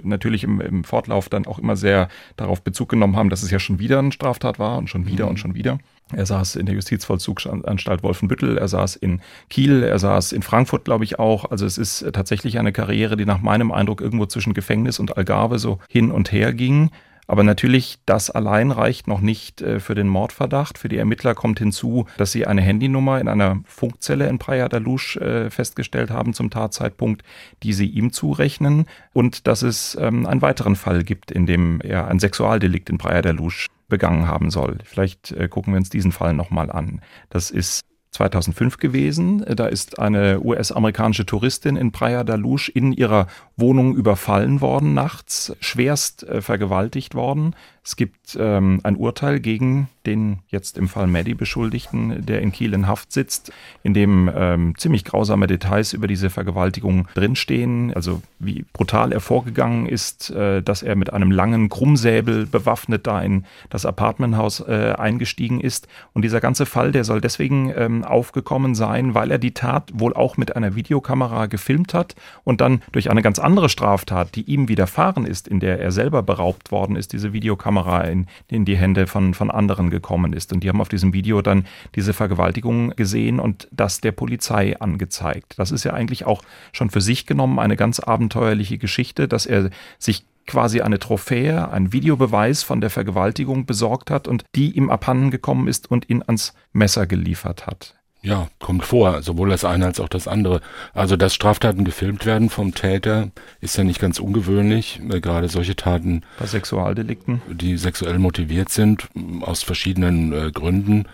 [0.03, 3.59] natürlich im, im Fortlauf dann auch immer sehr darauf Bezug genommen haben, dass es ja
[3.59, 5.31] schon wieder eine Straftat war und schon wieder mhm.
[5.31, 5.79] und schon wieder.
[6.11, 11.03] Er saß in der Justizvollzugsanstalt Wolfenbüttel, er saß in Kiel, er saß in Frankfurt, glaube
[11.03, 11.51] ich auch.
[11.51, 15.59] Also es ist tatsächlich eine Karriere, die nach meinem Eindruck irgendwo zwischen Gefängnis und Algarve
[15.59, 16.89] so hin und her ging.
[17.29, 20.79] Aber natürlich, das allein reicht noch nicht äh, für den Mordverdacht.
[20.79, 24.79] Für die Ermittler kommt hinzu, dass sie eine Handynummer in einer Funkzelle in Praia da
[24.79, 27.21] Luz äh, festgestellt haben zum Tatzeitpunkt,
[27.61, 32.07] die sie ihm zurechnen und dass es ähm, einen weiteren Fall gibt, in dem er
[32.07, 34.79] ein Sexualdelikt in Praia da Luz begangen haben soll.
[34.83, 36.99] Vielleicht äh, gucken wir uns diesen Fall nochmal an.
[37.29, 39.45] Das ist 2005 gewesen.
[39.55, 43.27] Da ist eine US-amerikanische Touristin in Praia da Luz in ihrer
[43.59, 47.55] Wohnung überfallen worden nachts, schwerst äh, vergewaltigt worden.
[47.83, 52.73] Es gibt ähm, ein Urteil gegen den jetzt im Fall Maddie Beschuldigten, der in Kiel
[52.73, 53.51] in Haft sitzt,
[53.83, 57.91] in dem ähm, ziemlich grausame Details über diese Vergewaltigung drinstehen.
[57.93, 63.21] Also wie brutal er vorgegangen ist, äh, dass er mit einem langen Krummsäbel bewaffnet da
[63.21, 65.87] in das Apartmenthaus äh, eingestiegen ist.
[66.13, 70.13] Und dieser ganze Fall, der soll deswegen ähm, aufgekommen sein, weil er die Tat wohl
[70.13, 74.67] auch mit einer Videokamera gefilmt hat und dann durch eine ganz andere Straftat, die ihm
[74.67, 78.77] widerfahren ist, in der er selber beraubt worden ist, diese Videokamera Kamera in, in die
[78.77, 80.51] Hände von, von anderen gekommen ist.
[80.53, 85.53] Und die haben auf diesem Video dann diese Vergewaltigung gesehen und das der Polizei angezeigt.
[85.57, 89.69] Das ist ja eigentlich auch schon für sich genommen eine ganz abenteuerliche Geschichte, dass er
[89.97, 95.29] sich quasi eine Trophäe, ein Videobeweis von der Vergewaltigung besorgt hat und die ihm abhanden
[95.29, 97.98] gekommen ist und ihn ans Messer geliefert hat.
[98.21, 100.59] Ja, kommt vor, sowohl das eine als auch das andere.
[100.93, 103.29] Also, dass Straftaten gefilmt werden vom Täter,
[103.61, 104.99] ist ja nicht ganz ungewöhnlich.
[105.09, 106.23] Äh, gerade solche Taten.
[106.37, 107.41] Bei Sexualdelikten.
[107.49, 109.07] Die sexuell motiviert sind,
[109.41, 111.05] aus verschiedenen äh, Gründen.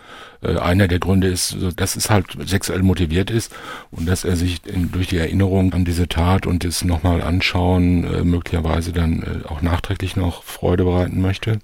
[0.42, 3.54] Äh, einer der Gründe ist, dass es halt sexuell motiviert ist
[3.92, 8.02] und dass er sich in, durch die Erinnerung an diese Tat und das nochmal anschauen,
[8.02, 11.60] äh, möglicherweise dann äh, auch nachträglich noch Freude bereiten möchte.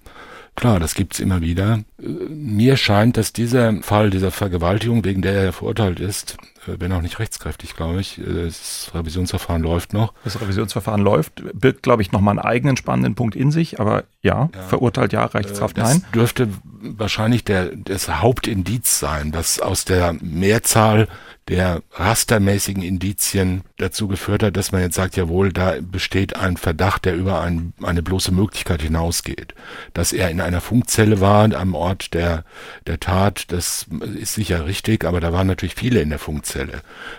[0.55, 1.83] Klar, das gibt's immer wieder.
[2.01, 6.37] Äh, mir scheint, dass dieser Fall dieser Vergewaltigung, wegen der er verurteilt ist,
[6.67, 10.13] wenn auch nicht rechtskräftig, glaube ich, äh, das Revisionsverfahren läuft noch.
[10.25, 14.51] Das Revisionsverfahren läuft, birgt, glaube ich, nochmal einen eigenen spannenden Punkt in sich, aber ja,
[14.55, 14.63] ja.
[14.63, 16.03] verurteilt ja, Rechtshaft das nein.
[16.03, 16.49] Das dürfte
[16.81, 21.09] wahrscheinlich der, das Hauptindiz sein, dass aus der Mehrzahl
[21.49, 27.05] der rastermäßigen Indizien dazu geführt hat, dass man jetzt sagt, jawohl, da besteht ein Verdacht,
[27.05, 29.55] der über ein, eine bloße Möglichkeit hinausgeht.
[29.93, 32.45] Dass er in einer Funkzelle war am Ort der,
[32.87, 36.52] der Tat, das ist sicher richtig, aber da waren natürlich viele in der Funkzelle.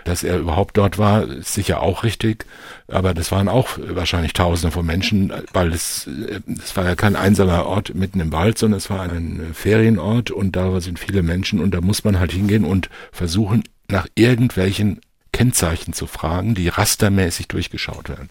[0.04, 2.46] Dass er überhaupt dort war, ist sicher auch richtig,
[2.88, 6.08] aber das waren auch wahrscheinlich Tausende von Menschen, weil es,
[6.62, 10.56] es war ja kein einsamer Ort mitten im Wald, sondern es war ein Ferienort und
[10.56, 15.00] da sind viele Menschen und da muss man halt hingehen und versuchen, nach irgendwelchen
[15.32, 18.30] Kennzeichen zu fragen, die rastermäßig durchgeschaut werden.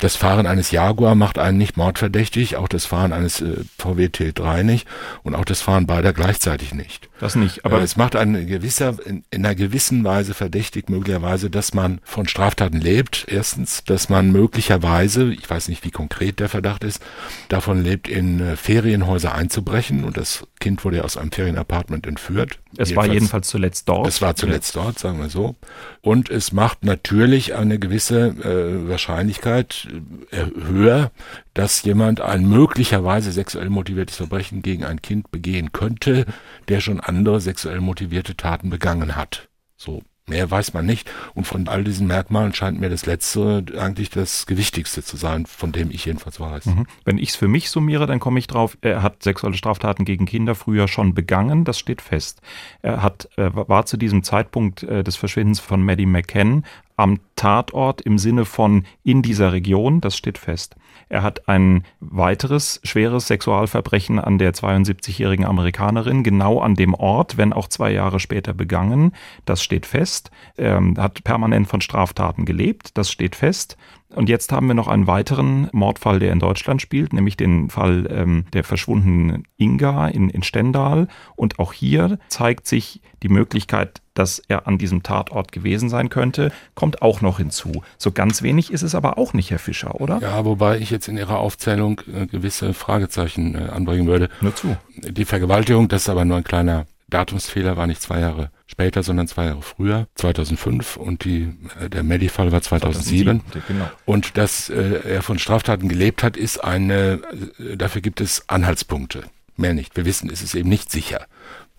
[0.00, 4.62] Das Fahren eines Jaguar macht einen nicht mordverdächtig, auch das Fahren eines äh, VW T3
[4.62, 4.88] nicht
[5.22, 7.10] und auch das Fahren beider gleichzeitig nicht.
[7.20, 11.50] Das nicht, aber äh, es macht einen gewisser in, in, einer gewissen Weise verdächtig möglicherweise,
[11.50, 13.26] dass man von Straftaten lebt.
[13.28, 17.02] Erstens, dass man möglicherweise, ich weiß nicht, wie konkret der Verdacht ist,
[17.48, 22.58] davon lebt, in äh, Ferienhäuser einzubrechen und das Kind wurde ja aus einem Ferienapartment entführt.
[22.76, 24.06] Es jedenfalls, war jedenfalls zuletzt dort.
[24.06, 25.56] Es war zuletzt dort, sagen wir so.
[26.00, 29.88] Und es macht natürlich eine gewisse äh, Wahrscheinlichkeit
[30.30, 31.10] höher,
[31.54, 36.26] dass jemand ein möglicherweise sexuell motiviertes Verbrechen gegen ein Kind begehen könnte,
[36.68, 39.48] der schon andere sexuell motivierte Taten begangen hat.
[39.76, 41.10] So Mehr weiß man nicht.
[41.34, 45.72] Und von all diesen Merkmalen scheint mir das Letzte eigentlich das Gewichtigste zu sein, von
[45.72, 46.66] dem ich jedenfalls weiß.
[46.66, 46.86] Mhm.
[47.04, 50.26] Wenn ich es für mich summiere, dann komme ich drauf, er hat sexuelle Straftaten gegen
[50.26, 52.40] Kinder früher schon begangen, das steht fest.
[52.80, 56.64] Er hat, war zu diesem Zeitpunkt äh, des Verschwindens von Maddie McCann
[57.00, 60.76] am Tatort im Sinne von in dieser Region, das steht fest.
[61.08, 67.54] Er hat ein weiteres schweres Sexualverbrechen an der 72-jährigen Amerikanerin genau an dem Ort, wenn
[67.54, 69.12] auch zwei Jahre später begangen.
[69.46, 70.30] Das steht fest.
[70.56, 72.98] Er hat permanent von Straftaten gelebt.
[72.98, 73.78] Das steht fest.
[74.14, 78.08] Und jetzt haben wir noch einen weiteren Mordfall, der in Deutschland spielt, nämlich den Fall
[78.10, 81.06] ähm, der verschwundenen Inga in, in Stendal.
[81.36, 86.52] Und auch hier zeigt sich die Möglichkeit, dass er an diesem Tatort gewesen sein könnte,
[86.74, 87.82] kommt auch noch hinzu.
[87.96, 90.18] So ganz wenig ist es aber auch nicht, Herr Fischer, oder?
[90.20, 94.28] Ja, wobei ich jetzt in Ihrer Aufzählung äh, gewisse Fragezeichen äh, anbringen würde.
[94.40, 94.76] Nur zu.
[94.96, 99.28] Die Vergewaltigung, das ist aber nur ein kleiner Datumsfehler, war nicht zwei Jahre später, sondern
[99.28, 103.40] zwei Jahre früher, 2005 und die, äh, der Medi-Fall war 2007.
[103.40, 103.90] 2007 genau.
[104.04, 107.20] Und dass äh, er von Straftaten gelebt hat, ist eine,
[107.58, 109.24] äh, dafür gibt es Anhaltspunkte.
[109.56, 109.96] Mehr nicht.
[109.96, 111.26] Wir wissen, es ist eben nicht sicher.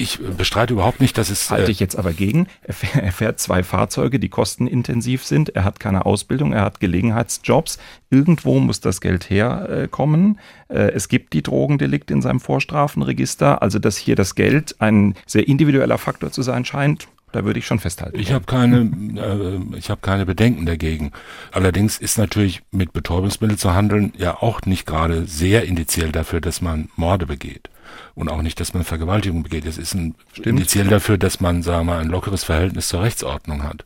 [0.02, 1.52] Ich bestreite überhaupt nicht, dass es.
[1.52, 2.48] Halte ich jetzt aber gegen.
[2.94, 5.50] Er fährt zwei Fahrzeuge, die kostenintensiv sind.
[5.50, 7.78] Er hat keine Ausbildung, er hat Gelegenheitsjobs.
[8.10, 10.40] Irgendwo muss das Geld herkommen.
[10.68, 13.62] Es gibt die Drogendelikte in seinem Vorstrafenregister.
[13.62, 17.66] Also, dass hier das Geld ein sehr individueller Faktor zu sein scheint, da würde ich
[17.66, 18.20] schon festhalten.
[18.20, 18.82] Ich habe keine,
[19.16, 21.12] äh, ich habe keine Bedenken dagegen.
[21.52, 26.62] Allerdings ist natürlich mit Betäubungsmitteln zu handeln ja auch nicht gerade sehr indiziell dafür, dass
[26.62, 27.70] man Morde begeht.
[28.16, 29.66] Und auch nicht, dass man Vergewaltigung begeht.
[29.66, 33.64] Es ist ein indiziell dafür, dass man, sagen wir mal, ein lockeres Verhältnis zur Rechtsordnung
[33.64, 33.86] hat.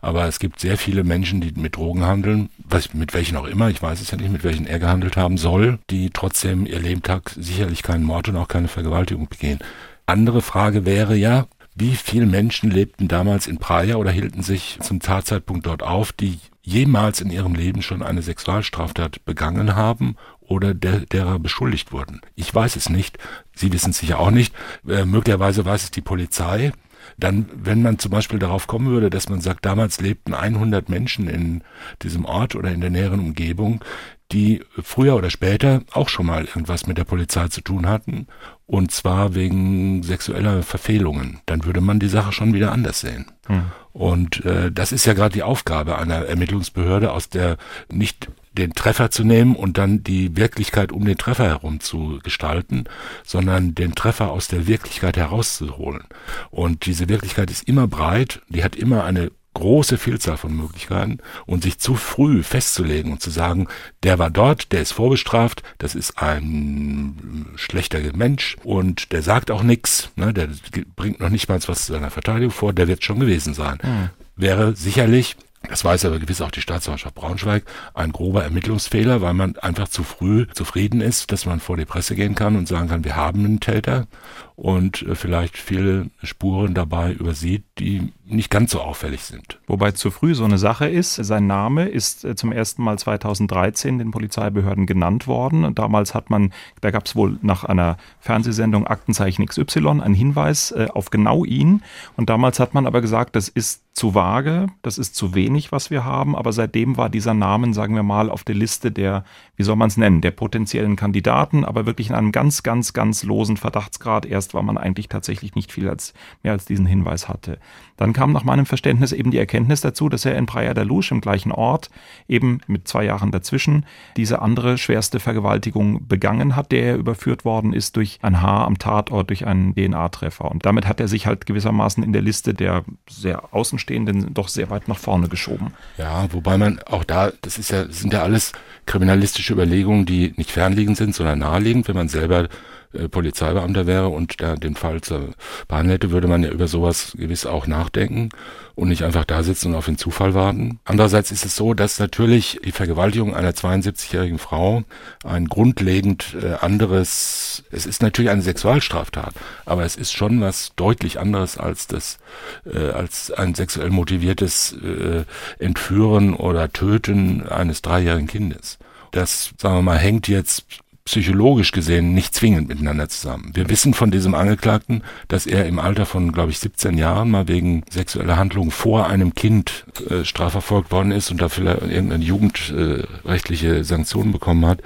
[0.00, 3.70] Aber es gibt sehr viele Menschen, die mit Drogen handeln, was, mit welchen auch immer,
[3.70, 7.30] ich weiß es ja nicht, mit welchen er gehandelt haben soll, die trotzdem ihr Lebtag
[7.30, 9.60] sicherlich keinen Mord und auch keine Vergewaltigung begehen.
[10.06, 15.00] Andere Frage wäre ja, wie viele Menschen lebten damals in Praia oder hielten sich zum
[15.00, 21.00] Tatzeitpunkt dort auf, die jemals in ihrem Leben schon eine Sexualstraftat begangen haben oder der,
[21.00, 22.20] derer beschuldigt wurden.
[22.34, 23.18] Ich weiß es nicht.
[23.54, 24.54] Sie wissen es sicher auch nicht.
[24.88, 26.72] Äh, möglicherweise weiß es die Polizei.
[27.18, 31.28] Dann, wenn man zum Beispiel darauf kommen würde, dass man sagt, damals lebten 100 Menschen
[31.28, 31.62] in
[32.02, 33.84] diesem Ort oder in der näheren Umgebung,
[34.32, 38.26] die früher oder später auch schon mal irgendwas mit der Polizei zu tun hatten,
[38.66, 43.26] und zwar wegen sexueller Verfehlungen, dann würde man die Sache schon wieder anders sehen.
[43.46, 43.66] Hm.
[43.92, 47.58] Und äh, das ist ja gerade die Aufgabe einer Ermittlungsbehörde, aus der
[47.92, 52.84] nicht den Treffer zu nehmen und dann die Wirklichkeit um den Treffer herum zu gestalten,
[53.24, 56.04] sondern den Treffer aus der Wirklichkeit herauszuholen.
[56.50, 61.62] Und diese Wirklichkeit ist immer breit, die hat immer eine große Vielzahl von Möglichkeiten und
[61.62, 63.68] sich zu früh festzulegen und zu sagen,
[64.02, 69.62] der war dort, der ist vorbestraft, das ist ein schlechter Mensch und der sagt auch
[69.62, 70.48] nichts, ne, der
[70.96, 73.78] bringt noch nicht mal was zu seiner Verteidigung vor, der wird schon gewesen sein.
[73.82, 74.10] Mhm.
[74.36, 75.36] Wäre sicherlich
[75.68, 80.02] das weiß aber gewiss auch die Staatsanwaltschaft Braunschweig, ein grober Ermittlungsfehler, weil man einfach zu
[80.02, 83.44] früh zufrieden ist, dass man vor die Presse gehen kann und sagen kann, wir haben
[83.44, 84.06] einen Täter
[84.56, 89.58] und äh, vielleicht viele Spuren dabei übersieht, die nicht ganz so auffällig sind.
[89.66, 91.16] Wobei zu früh so eine Sache ist.
[91.16, 95.64] Sein Name ist äh, zum ersten Mal 2013 den Polizeibehörden genannt worden.
[95.64, 100.70] Und damals hat man, da gab es wohl nach einer Fernsehsendung Aktenzeichen XY einen Hinweis
[100.70, 101.82] äh, auf genau ihn.
[102.16, 105.90] Und damals hat man aber gesagt, das ist zu vage, das ist zu wenig, was
[105.90, 106.34] wir haben.
[106.34, 109.24] Aber seitdem war dieser Namen, sagen wir mal, auf der Liste der,
[109.56, 113.22] wie soll man es nennen, der potenziellen Kandidaten, aber wirklich in einem ganz, ganz, ganz
[113.22, 117.28] losen Verdachtsgrad erst erst, weil man eigentlich tatsächlich nicht viel als, mehr als diesen Hinweis
[117.28, 117.58] hatte.
[117.96, 121.10] Dann kam nach meinem Verständnis eben die Erkenntnis dazu, dass er in Praia da Luz
[121.10, 121.90] im gleichen Ort,
[122.28, 127.72] eben mit zwei Jahren dazwischen, diese andere schwerste Vergewaltigung begangen hat, der er überführt worden
[127.72, 130.50] ist durch ein Haar am Tatort, durch einen DNA-Treffer.
[130.50, 134.70] Und damit hat er sich halt gewissermaßen in der Liste der sehr Außenstehenden doch sehr
[134.70, 135.72] weit nach vorne geschoben.
[135.96, 138.52] Ja, wobei man auch da, das ist ja, sind ja alles
[138.86, 142.48] kriminalistische Überlegungen, die nicht fernliegend sind, sondern naheliegend, wenn man selber
[142.94, 145.30] äh, Polizeibeamter wäre und da den Fall zu
[145.68, 148.30] behandeln hätte, würde man ja über sowas gewiss auch nachdenken
[148.74, 150.80] und nicht einfach da sitzen und auf den Zufall warten.
[150.84, 154.82] Andererseits ist es so, dass natürlich die Vergewaltigung einer 72-jährigen Frau
[155.24, 161.20] ein grundlegend äh, anderes, es ist natürlich eine Sexualstraftat, aber es ist schon was deutlich
[161.20, 162.18] anderes als das,
[162.64, 165.24] äh, als ein sexuell motiviertes äh,
[165.62, 168.78] Entführen oder Töten eines dreijährigen Kindes.
[169.12, 170.66] Das, sagen wir mal, hängt jetzt
[171.04, 173.50] psychologisch gesehen nicht zwingend miteinander zusammen.
[173.54, 177.46] Wir wissen von diesem Angeklagten, dass er im Alter von, glaube ich, 17 Jahren mal
[177.46, 183.84] wegen sexueller Handlung vor einem Kind äh, strafverfolgt worden ist und dafür irgendeine jugendrechtliche äh,
[183.84, 184.80] Sanktion bekommen hat.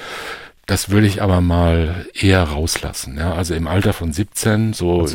[0.68, 3.16] Das würde ich aber mal eher rauslassen.
[3.16, 3.32] Ja?
[3.32, 5.06] Also im Alter von 17, so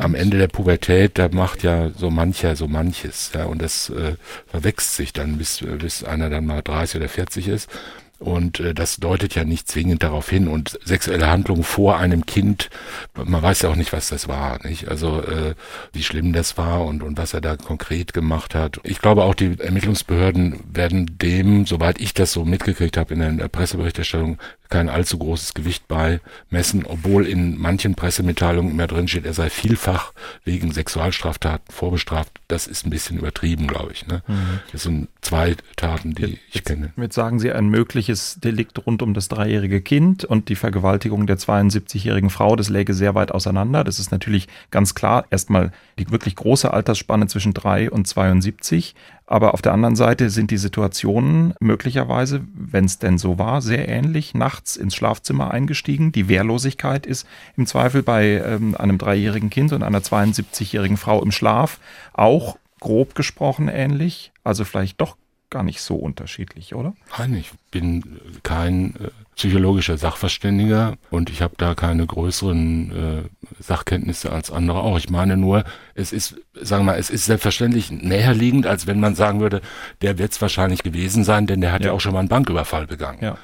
[0.00, 3.30] am Ende der Pubertät, da macht ja so mancher so manches.
[3.32, 3.44] Ja?
[3.44, 4.16] Und das äh,
[4.48, 7.70] verwechselt sich dann, bis, bis einer dann mal 30 oder 40 ist.
[8.18, 10.48] Und äh, das deutet ja nicht zwingend darauf hin.
[10.48, 12.70] Und sexuelle Handlung vor einem Kind,
[13.14, 14.88] man weiß ja auch nicht, was das war, nicht?
[14.88, 15.54] Also äh,
[15.92, 18.80] wie schlimm das war und, und was er da konkret gemacht hat.
[18.84, 23.48] Ich glaube auch, die Ermittlungsbehörden werden dem, soweit ich das so mitgekriegt habe in der
[23.48, 29.50] Presseberichterstattung, kein allzu großes Gewicht beimessen, obwohl in manchen Pressemitteilungen immer drin steht, er sei
[29.50, 30.12] vielfach
[30.44, 32.40] wegen Sexualstraftaten vorbestraft.
[32.48, 34.06] Das ist ein bisschen übertrieben, glaube ich.
[34.06, 34.22] Ne?
[34.26, 34.60] Mhm.
[34.72, 36.92] Das sind zwei Taten, die jetzt, ich kenne.
[36.96, 41.38] Jetzt sagen Sie ein mögliches Delikt rund um das dreijährige Kind und die Vergewaltigung der
[41.38, 43.84] 72-jährigen Frau, das läge sehr weit auseinander.
[43.84, 48.94] Das ist natürlich ganz klar erstmal die wirklich große Altersspanne zwischen drei und 72.
[49.26, 53.88] Aber auf der anderen Seite sind die Situationen möglicherweise, wenn es denn so war, sehr
[53.88, 54.34] ähnlich.
[54.34, 56.12] Nachts ins Schlafzimmer eingestiegen.
[56.12, 61.32] Die Wehrlosigkeit ist im Zweifel bei ähm, einem dreijährigen Kind und einer 72-jährigen Frau im
[61.32, 61.80] Schlaf
[62.12, 64.30] auch grob gesprochen ähnlich.
[64.44, 65.16] Also vielleicht doch
[65.50, 66.94] gar nicht so unterschiedlich, oder?
[67.18, 74.32] Nein, ich bin kein äh, psychologischer Sachverständiger und ich habe da keine größeren äh, Sachkenntnisse
[74.32, 74.96] als andere auch.
[74.96, 79.14] Ich meine nur, es ist, sagen wir mal, es ist selbstverständlich näherliegend, als wenn man
[79.14, 79.60] sagen würde,
[80.00, 81.88] der wird es wahrscheinlich gewesen sein, denn der hat ja.
[81.88, 81.92] ja.
[81.92, 83.18] auch schon mal einen Banküberfall begangen.
[83.22, 83.36] Ja.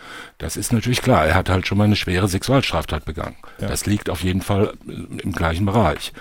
[0.42, 1.24] Das ist natürlich klar.
[1.24, 3.37] Er hat halt schon mal eine schwere Sexualstraftat begangen.
[3.61, 3.68] Ja.
[3.68, 6.12] Das liegt auf jeden Fall äh, im gleichen Bereich.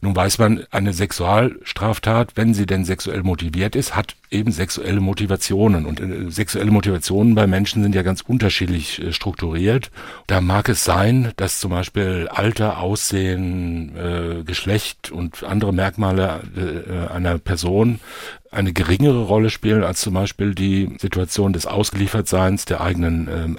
[0.00, 5.86] Nun weiß man, eine Sexualstraftat, wenn sie denn sexuell motiviert ist, hat eben sexuelle Motivationen
[5.86, 9.92] und äh, sexuelle Motivationen bei Menschen sind ja ganz unterschiedlich äh, strukturiert.
[10.26, 17.12] Da mag es sein, dass zum Beispiel Alter, Aussehen, äh, Geschlecht und andere Merkmale äh,
[17.12, 18.00] einer Person
[18.50, 23.58] eine geringere Rolle spielen als zum Beispiel die Situation des Ausgeliefertseins, der eigenen, ähm,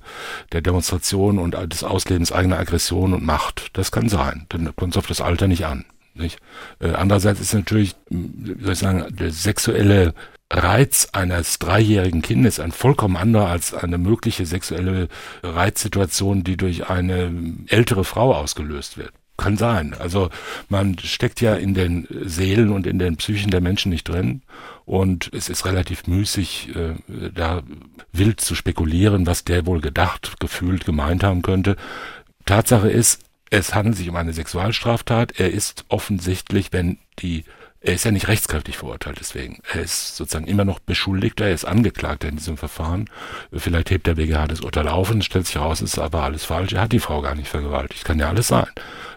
[0.51, 3.69] der Demonstration und des Auslebens eigener Aggression und Macht.
[3.73, 4.45] Das kann sein.
[4.49, 5.85] Dann kommt es auf das Alter nicht an.
[6.13, 6.39] Nicht?
[6.79, 10.13] Äh, andererseits ist natürlich, wie soll ich sagen, der sexuelle
[10.51, 15.07] Reiz eines dreijährigen Kindes ein vollkommen anderer als eine mögliche sexuelle
[15.43, 17.31] Reizsituation, die durch eine
[17.67, 19.13] ältere Frau ausgelöst wird.
[19.39, 19.95] Kann sein.
[19.97, 20.29] Also
[20.67, 24.41] man steckt ja in den Seelen und in den Psychen der Menschen nicht drin.
[24.85, 26.95] Und es ist relativ müßig, äh,
[27.33, 27.63] da
[28.11, 31.77] wild zu spekulieren, was der wohl gedacht, gefühlt, gemeint haben könnte.
[32.45, 35.39] Tatsache ist, es handelt sich um eine Sexualstraftat.
[35.39, 37.45] Er ist offensichtlich, wenn die
[37.81, 39.61] er ist ja nicht rechtskräftig verurteilt deswegen.
[39.73, 43.09] Er ist sozusagen immer noch Beschuldigter, er ist Angeklagter in diesem Verfahren.
[43.53, 46.43] Vielleicht hebt der BGH das Urteil auf und stellt sich raus, es ist aber alles
[46.43, 46.73] falsch.
[46.73, 48.03] Er hat die Frau gar nicht vergewaltigt.
[48.03, 48.67] Kann ja alles sein.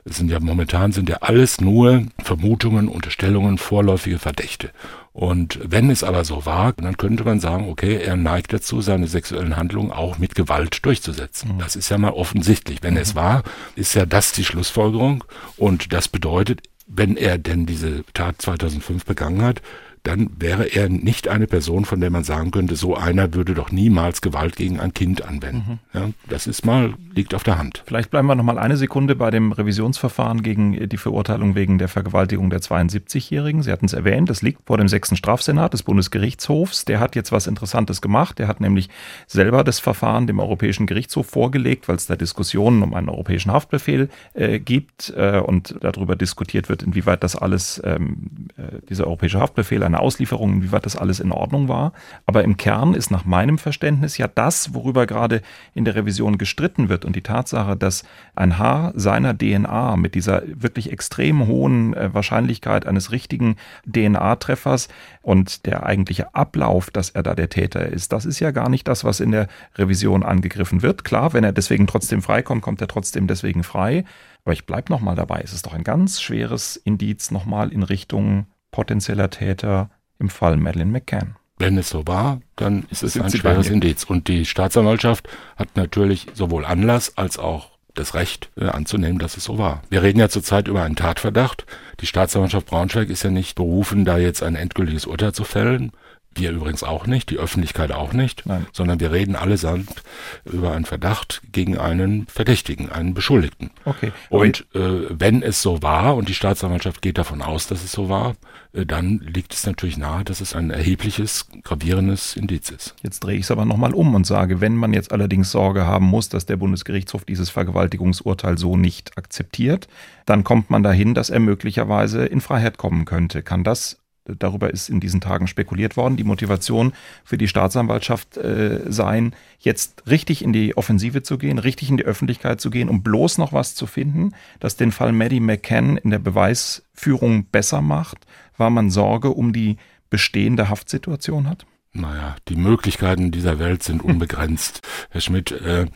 [0.05, 4.71] Es sind ja momentan sind ja alles nur Vermutungen, Unterstellungen, vorläufige Verdächte.
[5.13, 9.07] Und wenn es aber so war, dann könnte man sagen, okay, er neigt dazu, seine
[9.07, 11.55] sexuellen Handlungen auch mit Gewalt durchzusetzen.
[11.55, 11.59] Mhm.
[11.59, 12.83] Das ist ja mal offensichtlich.
[12.83, 13.01] Wenn mhm.
[13.01, 13.43] es war,
[13.77, 15.23] ist ja das die Schlussfolgerung.
[15.57, 19.63] Und das bedeutet, wenn er denn diese Tat 2005 begangen hat,
[20.03, 23.71] dann wäre er nicht eine Person, von der man sagen könnte, so einer würde doch
[23.71, 25.81] niemals Gewalt gegen ein Kind anwenden.
[25.95, 25.99] Mhm.
[26.01, 27.85] Ja, das ist mal, liegt auf der Hand.
[27.87, 31.87] Vielleicht bleiben wir noch mal eine Sekunde bei dem Revisionsverfahren gegen die Verurteilung wegen der
[31.87, 33.63] Vergewaltigung der 72-Jährigen.
[33.63, 36.85] Sie hatten es erwähnt, das liegt vor dem sechsten Strafsenat des Bundesgerichtshofs.
[36.85, 38.41] Der hat jetzt was Interessantes gemacht.
[38.41, 38.89] Der hat nämlich
[39.29, 44.09] selber das Verfahren dem Europäischen Gerichtshof vorgelegt, weil es da Diskussionen um einen europäischen Haftbefehl
[44.35, 49.85] äh, gibt äh, und darüber diskutiert wird, inwieweit das alles, ähm, äh, dieser europäische Haftbefehl,
[49.95, 51.93] eine Auslieferung, inwieweit das alles in Ordnung war.
[52.27, 55.43] Aber im Kern ist nach meinem Verständnis ja das, worüber gerade
[55.75, 60.43] in der Revision gestritten wird und die Tatsache, dass ein Haar seiner DNA mit dieser
[60.47, 64.89] wirklich extrem hohen äh, Wahrscheinlichkeit eines richtigen DNA-Treffers
[65.21, 68.89] und der eigentliche Ablauf, dass er da der Täter ist, das ist ja gar nicht
[68.89, 71.05] das, was in der Revision angegriffen wird.
[71.05, 74.05] Klar, wenn er deswegen trotzdem freikommt, kommt er trotzdem deswegen frei.
[74.45, 75.41] Aber ich bleibe nochmal dabei.
[75.45, 80.91] Es ist doch ein ganz schweres Indiz nochmal in Richtung potenzieller Täter im Fall Madeleine
[80.91, 81.37] McCann.
[81.59, 84.03] Wenn es so war, dann ist es ein schweres Indiz.
[84.03, 89.45] Und die Staatsanwaltschaft hat natürlich sowohl Anlass als auch das Recht äh, anzunehmen, dass es
[89.45, 89.83] so war.
[89.91, 91.67] Wir reden ja zurzeit über einen Tatverdacht.
[92.01, 95.93] Die Staatsanwaltschaft Braunschweig ist ja nicht berufen, da jetzt ein endgültiges Urteil zu fällen.
[96.35, 98.67] Wir übrigens auch nicht, die Öffentlichkeit auch nicht, Nein.
[98.73, 100.03] sondern wir reden allesamt
[100.45, 103.71] über einen Verdacht gegen einen Verdächtigen, einen Beschuldigten.
[103.85, 104.13] Okay.
[104.31, 108.09] Und äh, wenn es so war und die Staatsanwaltschaft geht davon aus, dass es so
[108.09, 108.35] war,
[108.73, 112.95] äh, dann liegt es natürlich nahe, dass es ein erhebliches, gravierendes Indiz ist.
[113.03, 116.07] Jetzt drehe ich es aber nochmal um und sage, wenn man jetzt allerdings Sorge haben
[116.07, 119.89] muss, dass der Bundesgerichtshof dieses Vergewaltigungsurteil so nicht akzeptiert,
[120.27, 123.43] dann kommt man dahin, dass er möglicherweise in Freiheit kommen könnte.
[123.43, 126.93] Kann das darüber ist in diesen Tagen spekuliert worden, die Motivation
[127.25, 132.05] für die Staatsanwaltschaft äh, sein, jetzt richtig in die Offensive zu gehen, richtig in die
[132.05, 136.11] Öffentlichkeit zu gehen, um bloß noch was zu finden, das den Fall Maddie McCann in
[136.11, 139.77] der Beweisführung besser macht, weil man Sorge um die
[140.11, 141.67] bestehende Haftsituation hat?
[141.95, 144.81] Naja, die Möglichkeiten dieser Welt sind unbegrenzt.
[145.11, 145.87] Herr Schmidt, äh,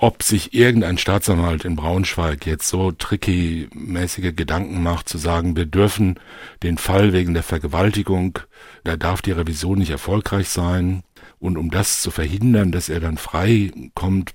[0.00, 6.20] ob sich irgendein Staatsanwalt in Braunschweig jetzt so tricky-mäßige Gedanken macht, zu sagen, wir dürfen
[6.62, 8.38] den Fall wegen der Vergewaltigung,
[8.84, 11.02] da darf die Revision nicht erfolgreich sein.
[11.40, 14.34] Und um das zu verhindern, dass er dann frei kommt,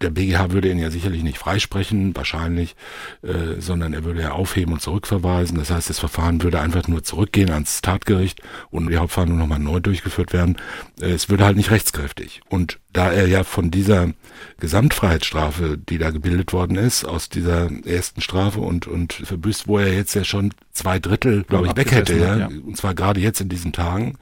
[0.00, 2.76] der BGH würde ihn ja sicherlich nicht freisprechen, wahrscheinlich,
[3.22, 5.58] äh, sondern er würde ja aufheben und zurückverweisen.
[5.58, 9.80] Das heißt, das Verfahren würde einfach nur zurückgehen ans Tatgericht und die Hauptverhandlung nochmal neu
[9.80, 10.56] durchgeführt werden.
[11.00, 12.40] Äh, es würde halt nicht rechtskräftig.
[12.48, 14.12] Und da er ja von dieser
[14.60, 19.92] Gesamtfreiheitsstrafe, die da gebildet worden ist, aus dieser ersten Strafe und, und verbüßt, wo er
[19.92, 23.40] jetzt ja schon zwei Drittel, glaube ich, weg hätte, ja, ja, und zwar gerade jetzt
[23.40, 24.16] in diesen Tagen,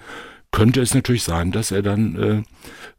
[0.52, 2.42] könnte es natürlich sein, dass er dann äh,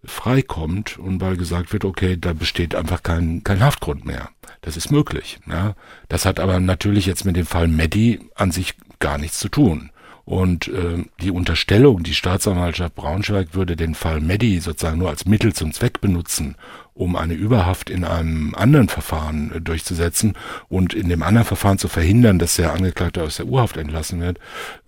[0.04, 4.30] freikommt und weil gesagt wird, okay, da besteht einfach kein, kein Haftgrund mehr.
[4.62, 5.40] Das ist möglich.
[5.48, 5.76] Ja.
[6.10, 9.92] Das hat aber natürlich jetzt mit dem Fall Meddi an sich gar nichts zu tun.
[10.26, 15.54] Und äh, die Unterstellung, die Staatsanwaltschaft Braunschweig würde den Fall Meddi sozusagen nur als Mittel
[15.54, 16.56] zum Zweck benutzen,
[16.94, 20.34] um eine Überhaft in einem anderen Verfahren äh, durchzusetzen
[20.70, 24.40] und in dem anderen Verfahren zu verhindern, dass der Angeklagte aus der Urhaft entlassen wird,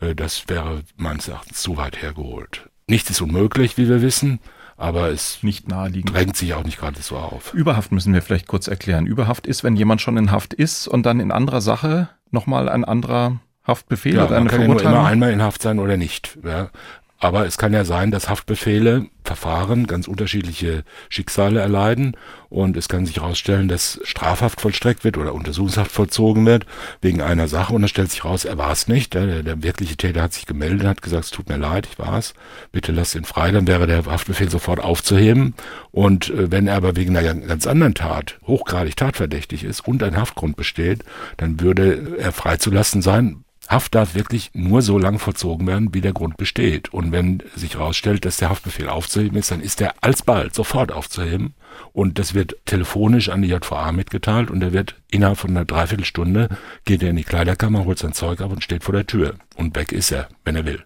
[0.02, 2.70] äh, das wäre meines Erachtens zu weit hergeholt.
[2.88, 4.40] Nichts ist unmöglich, wie wir wissen,
[4.78, 6.14] aber es nicht naheliegend.
[6.14, 7.54] drängt sich auch nicht gerade so auf.
[7.54, 9.08] Überhaft müssen wir vielleicht kurz erklären.
[9.08, 12.84] Überhaft ist, wenn jemand schon in Haft ist und dann in anderer Sache nochmal ein
[12.84, 14.94] anderer Haftbefehl ja, oder eine man kann Verurteilung?
[14.94, 16.38] Ja nur immer einmal in Haft sein oder nicht.
[16.44, 16.70] Ja.
[17.18, 22.16] Aber es kann ja sein, dass Haftbefehle, Verfahren ganz unterschiedliche Schicksale erleiden
[22.50, 26.66] und es kann sich herausstellen, dass Strafhaft vollstreckt wird oder Untersuchungshaft vollzogen wird
[27.02, 29.14] wegen einer Sache und dann stellt sich raus, er war es nicht.
[29.14, 32.18] Der, der wirkliche Täter hat sich gemeldet, hat gesagt, es tut mir leid, ich war
[32.18, 32.34] es,
[32.72, 35.56] bitte lass ihn frei, dann wäre der Haftbefehl sofort aufzuheben
[35.92, 40.18] und äh, wenn er aber wegen einer ganz anderen Tat hochgradig tatverdächtig ist und ein
[40.18, 41.04] Haftgrund besteht,
[41.38, 46.14] dann würde er freizulassen sein, Haft darf wirklich nur so lang vollzogen werden, wie der
[46.14, 46.94] Grund besteht.
[46.94, 51.56] Und wenn sich herausstellt, dass der Haftbefehl aufzuheben ist, dann ist er alsbald sofort aufzuheben.
[51.92, 56.50] Und das wird telefonisch an die JVA mitgeteilt und er wird innerhalb von einer Dreiviertelstunde
[56.86, 59.36] geht er in die Kleiderkammer, holt sein Zeug ab und steht vor der Tür.
[59.56, 60.84] Und weg ist er, wenn er will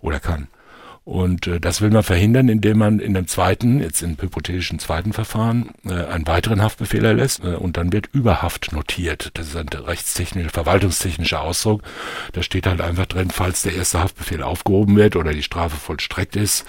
[0.00, 0.48] oder kann.
[1.04, 5.12] Und äh, das will man verhindern, indem man in dem zweiten, jetzt im hypothetischen zweiten
[5.12, 9.30] Verfahren, äh, einen weiteren Haftbefehl erlässt äh, und dann wird Überhaft notiert.
[9.34, 11.82] Das ist ein rechtstechnischer, verwaltungstechnischer Ausdruck.
[12.32, 16.36] Da steht halt einfach drin, falls der erste Haftbefehl aufgehoben wird oder die Strafe vollstreckt
[16.36, 16.64] ist,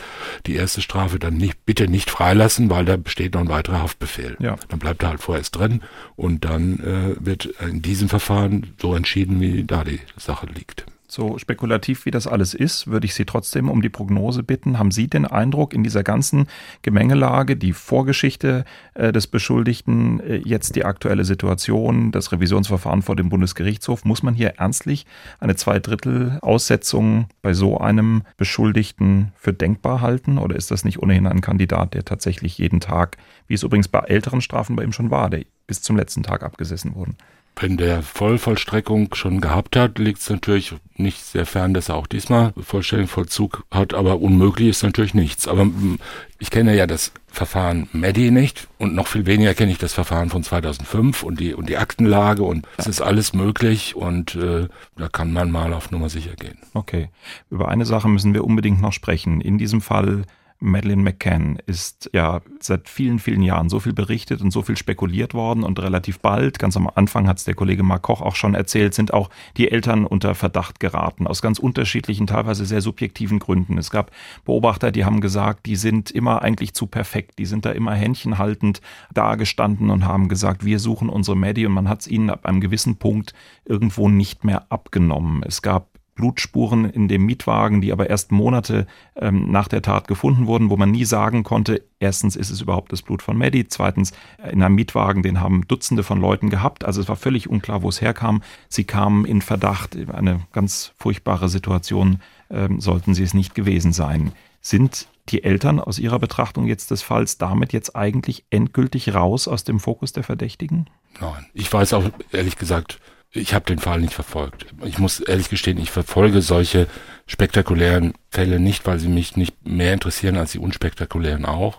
[0.47, 4.35] die erste Strafe dann nicht, bitte nicht freilassen, weil da besteht noch ein weiterer Haftbefehl.
[4.39, 4.57] Ja.
[4.67, 5.81] Dann bleibt er halt vorerst drin
[6.17, 10.85] und dann äh, wird in diesem Verfahren so entschieden, wie da die Sache liegt.
[11.15, 14.77] So spekulativ wie das alles ist, würde ich Sie trotzdem um die Prognose bitten.
[14.77, 16.47] Haben Sie den Eindruck, in dieser ganzen
[16.81, 23.29] Gemengelage, die Vorgeschichte äh, des Beschuldigten, äh, jetzt die aktuelle Situation, das Revisionsverfahren vor dem
[23.29, 25.05] Bundesgerichtshof, muss man hier ernstlich
[25.39, 30.37] eine Zweidrittel-Aussetzung bei so einem Beschuldigten für denkbar halten?
[30.37, 33.15] Oder ist das nicht ohnehin ein Kandidat, der tatsächlich jeden Tag,
[33.47, 36.43] wie es übrigens bei älteren Strafen bei ihm schon war, der bis zum letzten Tag
[36.43, 37.15] abgesessen wurden?
[37.57, 42.07] Wenn der Vollvollstreckung schon gehabt hat, liegt es natürlich nicht sehr fern, dass er auch
[42.07, 45.47] diesmal vollständigen Vollzug hat, aber unmöglich ist natürlich nichts.
[45.47, 45.99] Aber hm,
[46.37, 50.29] ich kenne ja das Verfahren Medi nicht und noch viel weniger kenne ich das Verfahren
[50.29, 55.07] von 2005 und die und die Aktenlage und es ist alles möglich und äh, da
[55.07, 56.59] kann man mal auf Nummer sicher gehen.
[56.73, 57.09] Okay,
[57.49, 59.41] über eine Sache müssen wir unbedingt noch sprechen.
[59.41, 60.23] In diesem Fall
[60.59, 65.33] Madeleine McCann ist ja seit vielen, vielen Jahren so viel berichtet und so viel spekuliert
[65.33, 68.55] worden und relativ bald, ganz am Anfang hat es der Kollege Mark Koch auch schon
[68.55, 73.77] erzählt, sind auch die Eltern unter Verdacht geraten, aus ganz unterschiedlichen, teilweise sehr subjektiven Gründen.
[73.77, 74.11] Es gab
[74.45, 78.81] Beobachter, die haben gesagt, die sind immer eigentlich zu perfekt, die sind da immer händchenhaltend
[79.13, 82.61] dagestanden und haben gesagt, wir suchen unsere Maddie und man hat es ihnen ab einem
[82.61, 83.33] gewissen Punkt
[83.65, 85.43] irgendwo nicht mehr abgenommen.
[85.43, 88.87] Es gab Blutspuren in dem Mietwagen, die aber erst Monate
[89.17, 92.93] ähm, nach der Tat gefunden wurden, wo man nie sagen konnte, erstens ist es überhaupt
[92.93, 94.11] das Blut von Maddie, zweitens
[94.41, 97.83] äh, in einem Mietwagen, den haben Dutzende von Leuten gehabt, also es war völlig unklar,
[97.83, 98.41] wo es herkam.
[98.69, 104.31] Sie kamen in Verdacht, eine ganz furchtbare Situation, ähm, sollten sie es nicht gewesen sein.
[104.61, 109.65] Sind die Eltern aus ihrer Betrachtung jetzt des Falls damit jetzt eigentlich endgültig raus aus
[109.65, 110.89] dem Fokus der Verdächtigen?
[111.19, 112.99] Nein, ich weiß auch ehrlich gesagt
[113.35, 114.65] ich habe den Fall nicht verfolgt.
[114.83, 116.87] Ich muss ehrlich gestehen, ich verfolge solche
[117.27, 121.77] spektakulären Fälle nicht, weil sie mich nicht mehr interessieren als die unspektakulären auch.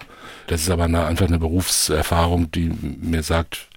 [0.49, 3.69] Das ist aber eine, einfach eine Berufserfahrung, die mir sagt,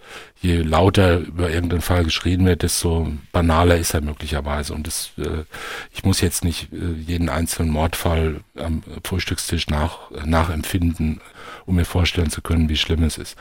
[0.42, 4.74] je lauter über irgendeinen Fall geschrien wird, desto banaler ist er möglicherweise.
[4.74, 5.44] Und das, äh,
[5.94, 11.22] ich muss jetzt nicht äh, jeden einzelnen Mordfall am Frühstückstisch nach, nachempfinden,
[11.66, 13.38] um mir vorstellen zu können, wie schlimm es ist.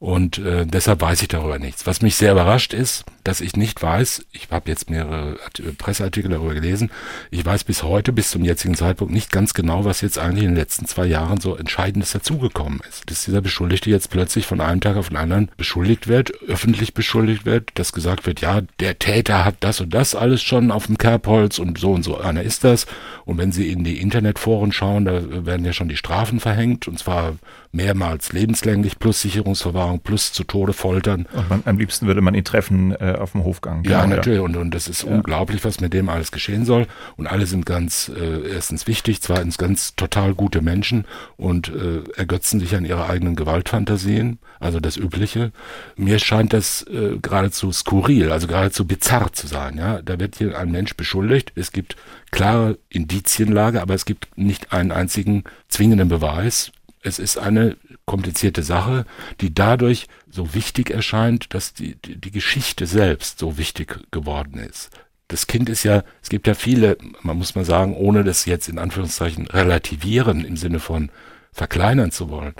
[0.00, 1.86] Und äh, deshalb weiß ich darüber nichts.
[1.86, 5.36] Was mich sehr überrascht ist, dass ich nicht weiß, ich habe jetzt mehrere
[5.76, 6.90] Presseartikel darüber gelesen,
[7.30, 10.52] ich weiß bis heute, bis zum jetzigen Zeitpunkt nicht ganz genau, was jetzt eigentlich in
[10.52, 13.10] den letzten zwei Jahren so Entscheidendes dazugekommen ist.
[13.10, 17.44] Dass dieser Beschuldigte jetzt plötzlich von einem Tag auf den anderen beschuldigt wird, öffentlich beschuldigt
[17.44, 20.96] wird, dass gesagt wird, ja, der Täter hat das und das alles schon auf dem
[20.96, 22.86] Kerbholz und so und so einer ist das.
[23.26, 26.98] Und wenn Sie in die Internetforen schauen, da werden ja schon die Strafen verhängt und
[26.98, 27.36] zwar
[27.72, 31.26] mehrmals lebenslänglich plus Sicherungsverwahrung plus zu Tode foltern.
[31.48, 33.84] Man, am liebsten würde man ihn treffen äh, auf dem Hofgang.
[33.84, 34.38] Ja, genau, natürlich.
[34.38, 34.44] Ja.
[34.44, 35.10] Und, und das ist ja.
[35.10, 36.86] unglaublich, was mit dem alles geschehen soll.
[37.16, 41.04] Und alle sind ganz, äh, erstens wichtig, zweitens ganz total gute Menschen
[41.36, 45.52] und äh, ergötzen sich an ihre eigenen Gewaltfantasien, also das Übliche.
[45.96, 49.76] Mir scheint das äh, geradezu skurril, also geradezu bizarr zu sein.
[49.78, 51.52] Ja, Da wird hier ein Mensch beschuldigt.
[51.54, 51.96] Es gibt
[52.30, 56.72] klare Indizienlage, aber es gibt nicht einen einzigen zwingenden Beweis
[57.02, 59.06] es ist eine komplizierte Sache,
[59.40, 64.90] die dadurch so wichtig erscheint, dass die, die, Geschichte selbst so wichtig geworden ist.
[65.28, 68.68] Das Kind ist ja, es gibt ja viele, man muss mal sagen, ohne das jetzt
[68.68, 71.10] in Anführungszeichen relativieren im Sinne von
[71.52, 72.54] verkleinern zu wollen.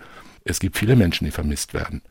[0.44, 2.02] Es gibt viele Menschen, die vermisst werden.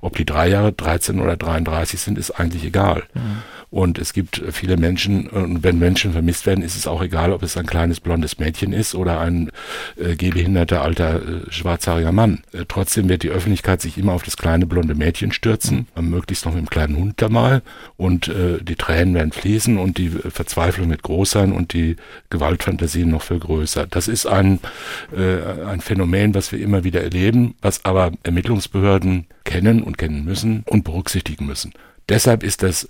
[0.00, 3.04] Ob die drei Jahre, 13 oder 33 sind, ist eigentlich egal.
[3.14, 3.42] Mhm.
[3.74, 7.42] Und es gibt viele Menschen, und wenn Menschen vermisst werden, ist es auch egal, ob
[7.42, 9.50] es ein kleines blondes Mädchen ist oder ein
[9.96, 12.44] äh, gehbehinderter alter äh, schwarzhaariger Mann.
[12.52, 16.08] Äh, trotzdem wird die Öffentlichkeit sich immer auf das kleine blonde Mädchen stürzen, mhm.
[16.08, 17.62] möglichst noch mit dem kleinen Hund da mal.
[17.96, 21.96] Und äh, die Tränen werden fließen und die Verzweiflung wird groß sein und die
[22.30, 23.88] Gewaltfantasien noch viel größer.
[23.88, 24.60] Das ist ein,
[25.12, 30.62] äh, ein Phänomen, was wir immer wieder erleben, was aber Ermittlungsbehörden kennen und kennen müssen
[30.64, 31.72] und berücksichtigen müssen.
[32.08, 32.88] Deshalb ist das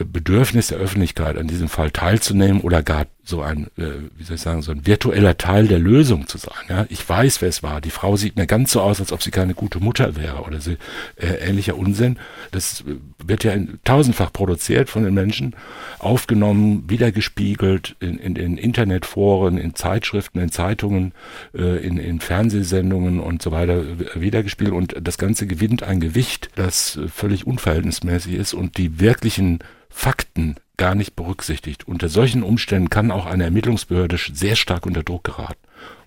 [0.00, 4.42] Bedürfnis der Öffentlichkeit an diesem Fall teilzunehmen oder gar so ein, äh, wie soll ich
[4.42, 6.52] sagen, so ein virtueller Teil der Lösung zu sein.
[6.68, 6.86] Ja?
[6.90, 7.80] Ich weiß, wer es war.
[7.80, 10.60] Die Frau sieht mir ganz so aus, als ob sie keine gute Mutter wäre oder
[10.60, 10.72] so
[11.16, 12.18] äh, ähnlicher Unsinn.
[12.50, 12.96] Das äh,
[13.26, 15.56] wird ja tausendfach produziert von den Menschen,
[15.98, 21.12] aufgenommen, wiedergespiegelt in, in, in Internetforen, in Zeitschriften, in Zeitungen,
[21.54, 23.82] äh, in, in Fernsehsendungen und so weiter
[24.14, 29.60] wiedergespiegelt und das Ganze gewinnt ein Gewicht, das äh, völlig unverhältnismäßig ist und die wirklichen
[29.88, 31.86] Fakten gar nicht berücksichtigt.
[31.86, 35.58] Unter solchen Umständen kann auch eine Ermittlungsbehörde sehr stark unter Druck geraten.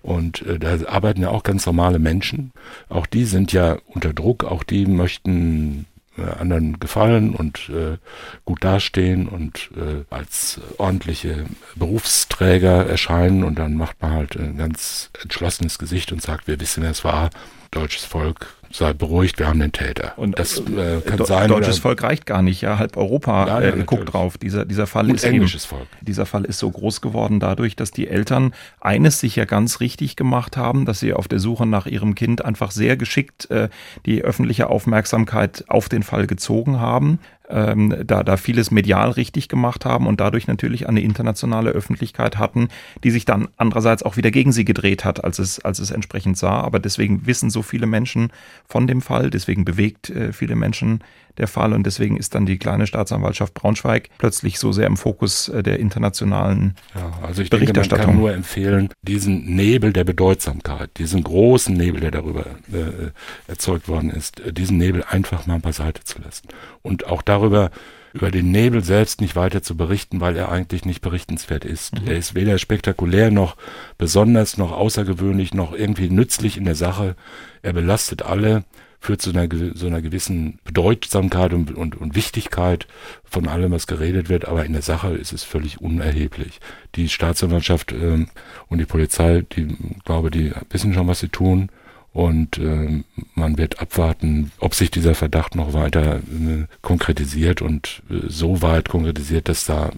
[0.02, 2.52] Und äh, da arbeiten ja auch ganz normale Menschen.
[2.88, 5.86] Auch die sind ja unter Druck, auch die möchten
[6.18, 7.96] äh, anderen gefallen und äh,
[8.44, 11.46] gut dastehen und äh, als ordentliche
[11.76, 16.82] Berufsträger erscheinen und dann macht man halt ein ganz entschlossenes Gesicht und sagt, wir wissen,
[16.82, 17.30] wer es war,
[17.70, 20.12] deutsches Volk, sei beruhigt, wir haben den Täter.
[20.16, 21.48] Und das äh, kann Do sein.
[21.48, 22.78] Deutsches Volk reicht gar nicht, ja.
[22.78, 24.38] Halb Europa ja, ja, äh, guckt drauf.
[24.38, 25.88] Dieser, dieser Fall Und ist englisches eben, Volk.
[26.00, 30.16] Dieser Fall ist so groß geworden dadurch, dass die Eltern eines sich ja ganz richtig
[30.16, 33.68] gemacht haben, dass sie auf der Suche nach ihrem Kind einfach sehr geschickt äh,
[34.06, 39.84] die öffentliche Aufmerksamkeit auf den Fall gezogen haben ähm, da, da vieles medial richtig gemacht
[39.84, 42.68] haben und dadurch natürlich eine internationale Öffentlichkeit hatten,
[43.04, 46.38] die sich dann andererseits auch wieder gegen sie gedreht hat, als es, als es entsprechend
[46.38, 46.60] sah.
[46.60, 48.30] Aber deswegen wissen so viele Menschen
[48.66, 51.02] von dem Fall, deswegen bewegt äh, viele Menschen
[51.38, 55.48] der Fall und deswegen ist dann die kleine Staatsanwaltschaft Braunschweig plötzlich so sehr im Fokus
[55.48, 60.90] äh, der internationalen ja, also ich Denke, man kann nur empfehlen, diesen Nebel der Bedeutsamkeit,
[60.98, 63.10] diesen großen Nebel, der darüber äh,
[63.46, 66.48] erzeugt worden ist, äh, diesen Nebel einfach mal beiseite zu lassen
[66.82, 67.70] und auch darüber
[68.12, 72.00] über den Nebel selbst nicht weiter zu berichten, weil er eigentlich nicht berichtenswert ist.
[72.00, 72.08] Mhm.
[72.08, 73.56] Er ist weder spektakulär noch
[73.98, 77.16] besonders noch außergewöhnlich noch irgendwie nützlich in der Sache.
[77.62, 78.64] Er belastet alle
[79.00, 82.86] führt zu einer, so einer gewissen Bedeutsamkeit und, und, und Wichtigkeit
[83.24, 86.60] von allem, was geredet wird, aber in der Sache ist es völlig unerheblich.
[86.96, 88.28] Die Staatsanwaltschaft ähm,
[88.68, 91.70] und die Polizei, die glaube, die wissen schon, was sie tun
[92.12, 93.04] und äh,
[93.34, 98.88] man wird abwarten, ob sich dieser Verdacht noch weiter äh, konkretisiert und äh, so weit
[98.88, 99.90] konkretisiert, dass da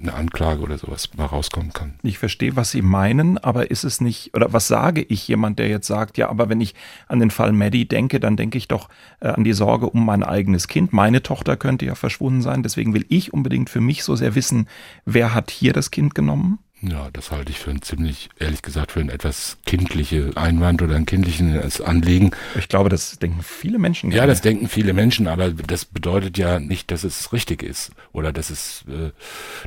[0.00, 1.94] eine Anklage oder sowas mal rauskommen kann.
[2.02, 5.68] Ich verstehe, was Sie meinen, aber ist es nicht, oder was sage ich jemand, der
[5.68, 6.74] jetzt sagt, ja, aber wenn ich
[7.08, 8.88] an den Fall Maddie denke, dann denke ich doch
[9.20, 10.92] äh, an die Sorge um mein eigenes Kind.
[10.94, 14.66] Meine Tochter könnte ja verschwunden sein, deswegen will ich unbedingt für mich so sehr wissen,
[15.04, 16.58] wer hat hier das Kind genommen?
[16.82, 20.96] Ja, das halte ich für ein ziemlich, ehrlich gesagt, für ein etwas kindliche Einwand oder
[20.96, 22.30] ein kindliches Anliegen.
[22.58, 24.10] Ich glaube, das denken viele Menschen.
[24.12, 28.32] Ja, das denken viele Menschen, aber das bedeutet ja nicht, dass es richtig ist oder
[28.32, 29.10] dass es, äh,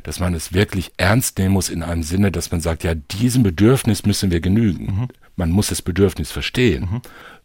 [0.02, 3.44] dass man es wirklich ernst nehmen muss in einem Sinne, dass man sagt, ja, diesem
[3.44, 4.84] Bedürfnis müssen wir genügen.
[4.84, 5.08] Mhm.
[5.36, 6.88] Man muss das Bedürfnis verstehen.
[6.90, 7.02] Mhm.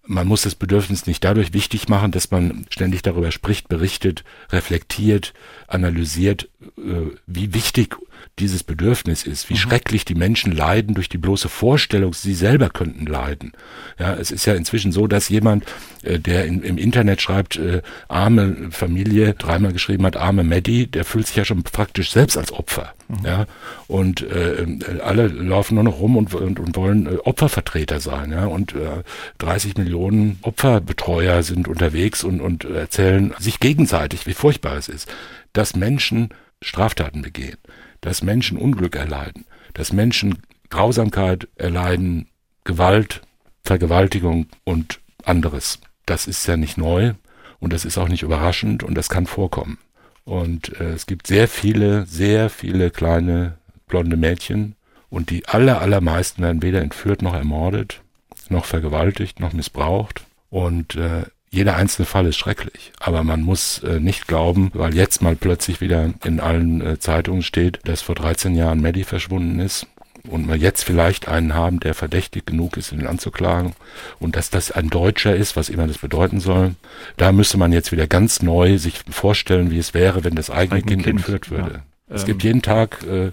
[0.07, 5.36] Man muss das Bedürfnis nicht dadurch wichtig machen, dass man ständig darüber spricht, berichtet, reflektiert,
[5.67, 7.97] analysiert, äh, wie wichtig
[8.39, 9.57] dieses Bedürfnis ist, wie mhm.
[9.57, 13.53] schrecklich die Menschen leiden durch die bloße Vorstellung, sie selber könnten leiden.
[13.99, 15.65] Ja, es ist ja inzwischen so, dass jemand,
[16.03, 21.05] äh, der in, im Internet schreibt, äh, arme Familie, dreimal geschrieben hat, arme Maddie, der
[21.05, 22.93] fühlt sich ja schon praktisch selbst als Opfer.
[23.09, 23.25] Mhm.
[23.25, 23.45] Ja,
[23.87, 24.65] und äh,
[25.03, 28.31] alle laufen nur noch rum und, und, und wollen äh, Opfervertreter sein.
[28.31, 29.03] Ja, und äh,
[29.39, 35.11] 30 Millionen Opferbetreuer sind unterwegs und, und erzählen sich gegenseitig, wie furchtbar es ist,
[35.53, 36.29] dass Menschen
[36.62, 37.57] Straftaten begehen
[38.01, 40.39] dass Menschen Unglück erleiden, dass Menschen
[40.70, 42.28] Grausamkeit erleiden,
[42.64, 43.22] Gewalt,
[43.64, 45.80] Vergewaltigung und anderes.
[46.05, 47.14] Das ist ja nicht neu
[47.60, 49.78] und das ist auch nicht überraschend und das kann vorkommen.
[50.24, 53.57] Und äh, es gibt sehr viele, sehr viele kleine
[53.88, 54.76] blonde Mädchen
[55.10, 58.01] und die aller, allermeisten werden weder entführt noch ermordet,
[58.49, 60.24] noch vergewaltigt, noch missbraucht.
[60.49, 65.22] Und äh, jeder einzelne Fall ist schrecklich, aber man muss äh, nicht glauben, weil jetzt
[65.22, 69.88] mal plötzlich wieder in allen äh, Zeitungen steht, dass vor 13 Jahren Maddie verschwunden ist
[70.30, 73.74] und wir jetzt vielleicht einen haben, der verdächtig genug ist, ihn anzuklagen
[74.20, 76.76] und dass das ein Deutscher ist, was immer das bedeuten soll.
[77.18, 80.82] Da müsste man jetzt wieder ganz neu sich vorstellen, wie es wäre, wenn das eigene
[80.82, 81.72] kind, kind, entführt würde.
[81.72, 82.16] Ja.
[82.16, 82.28] Es ähm.
[82.28, 83.32] gibt jeden Tag äh,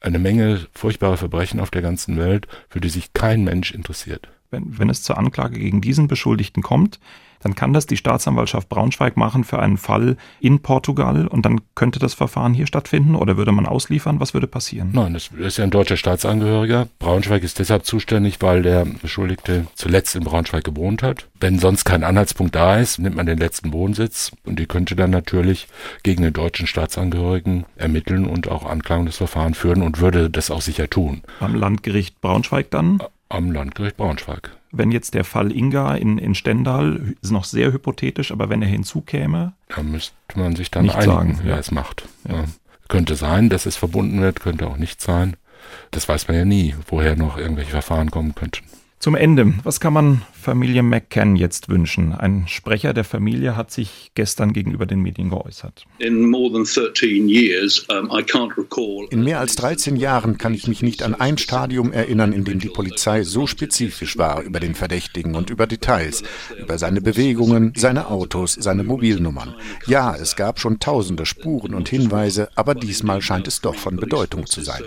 [0.00, 4.28] eine Menge furchtbare Verbrechen auf der ganzen Welt, für die sich kein Mensch interessiert.
[4.50, 6.98] Wenn, wenn es zur Anklage gegen diesen Beschuldigten kommt,
[7.40, 11.98] dann kann das die Staatsanwaltschaft Braunschweig machen für einen Fall in Portugal und dann könnte
[11.98, 14.20] das Verfahren hier stattfinden oder würde man ausliefern?
[14.20, 14.90] Was würde passieren?
[14.92, 16.88] Nein, das ist ja ein deutscher Staatsangehöriger.
[16.98, 21.28] Braunschweig ist deshalb zuständig, weil der Beschuldigte zuletzt in Braunschweig gewohnt hat.
[21.40, 25.10] Wenn sonst kein Anhaltspunkt da ist, nimmt man den letzten Wohnsitz und die könnte dann
[25.10, 25.68] natürlich
[26.02, 30.62] gegen den deutschen Staatsangehörigen ermitteln und auch Anklagen des Verfahrens führen und würde das auch
[30.62, 31.22] sicher tun.
[31.40, 33.00] Am Landgericht Braunschweig dann?
[33.28, 38.32] Am Landgericht Braunschweig wenn jetzt der Fall Inga in, in Stendal, ist noch sehr hypothetisch,
[38.32, 39.54] aber wenn er hinzukäme.
[39.68, 41.58] Da müsste man sich dann einigen, sagen, wer ja.
[41.58, 42.04] es macht.
[42.28, 42.44] Ja.
[42.88, 45.36] Könnte sein, dass es verbunden wird, könnte auch nicht sein.
[45.90, 48.64] Das weiß man ja nie, woher noch irgendwelche Verfahren kommen könnten.
[49.00, 52.12] Zum Ende, was kann man Familie McCann jetzt wünschen?
[52.12, 55.84] Ein Sprecher der Familie hat sich gestern gegenüber den Medien geäußert.
[59.10, 62.58] In mehr als 13 Jahren kann ich mich nicht an ein Stadium erinnern, in dem
[62.58, 66.24] die Polizei so spezifisch war über den Verdächtigen und über Details,
[66.60, 69.54] über seine Bewegungen, seine Autos, seine Mobilnummern.
[69.86, 74.46] Ja, es gab schon tausende Spuren und Hinweise, aber diesmal scheint es doch von Bedeutung
[74.46, 74.82] zu sein.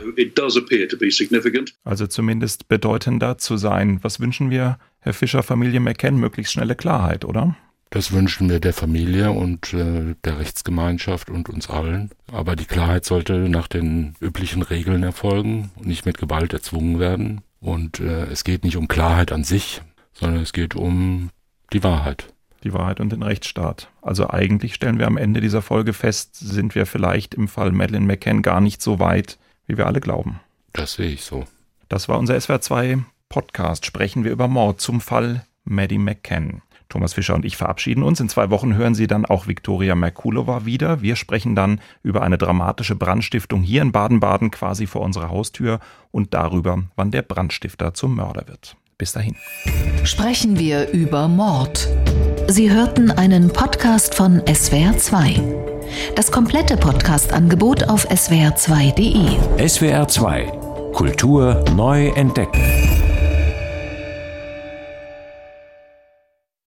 [1.85, 6.15] Also zumindest bedeutender zu sein was wünschen wir, Herr Fischer, Familie McCann?
[6.15, 7.55] Möglichst schnelle Klarheit, oder?
[7.91, 12.09] Das wünschen wir der Familie und äh, der Rechtsgemeinschaft und uns allen.
[12.31, 17.41] Aber die Klarheit sollte nach den üblichen Regeln erfolgen und nicht mit Gewalt erzwungen werden.
[17.59, 19.81] Und äh, es geht nicht um Klarheit an sich,
[20.13, 21.31] sondern es geht um
[21.73, 22.33] die Wahrheit.
[22.63, 23.89] Die Wahrheit und den Rechtsstaat.
[24.01, 28.05] Also eigentlich stellen wir am Ende dieser Folge fest, sind wir vielleicht im Fall Madeleine
[28.05, 29.37] McCann gar nicht so weit,
[29.67, 30.39] wie wir alle glauben.
[30.71, 31.45] Das sehe ich so.
[31.89, 32.99] Das war unser SWR 2
[33.31, 36.61] Podcast sprechen wir über Mord zum Fall Maddie McCann.
[36.89, 38.19] Thomas Fischer und ich verabschieden uns.
[38.19, 41.01] In zwei Wochen hören Sie dann auch Viktoria Merkulova wieder.
[41.01, 45.79] Wir sprechen dann über eine dramatische Brandstiftung hier in Baden-Baden, quasi vor unserer Haustür,
[46.11, 48.75] und darüber, wann der Brandstifter zum Mörder wird.
[48.97, 49.37] Bis dahin.
[50.03, 51.87] Sprechen wir über Mord.
[52.49, 55.41] Sie hörten einen Podcast von SWR2.
[56.15, 59.37] Das komplette Podcast-Angebot auf swr2.de.
[59.65, 63.10] SWR2 Kultur neu entdecken.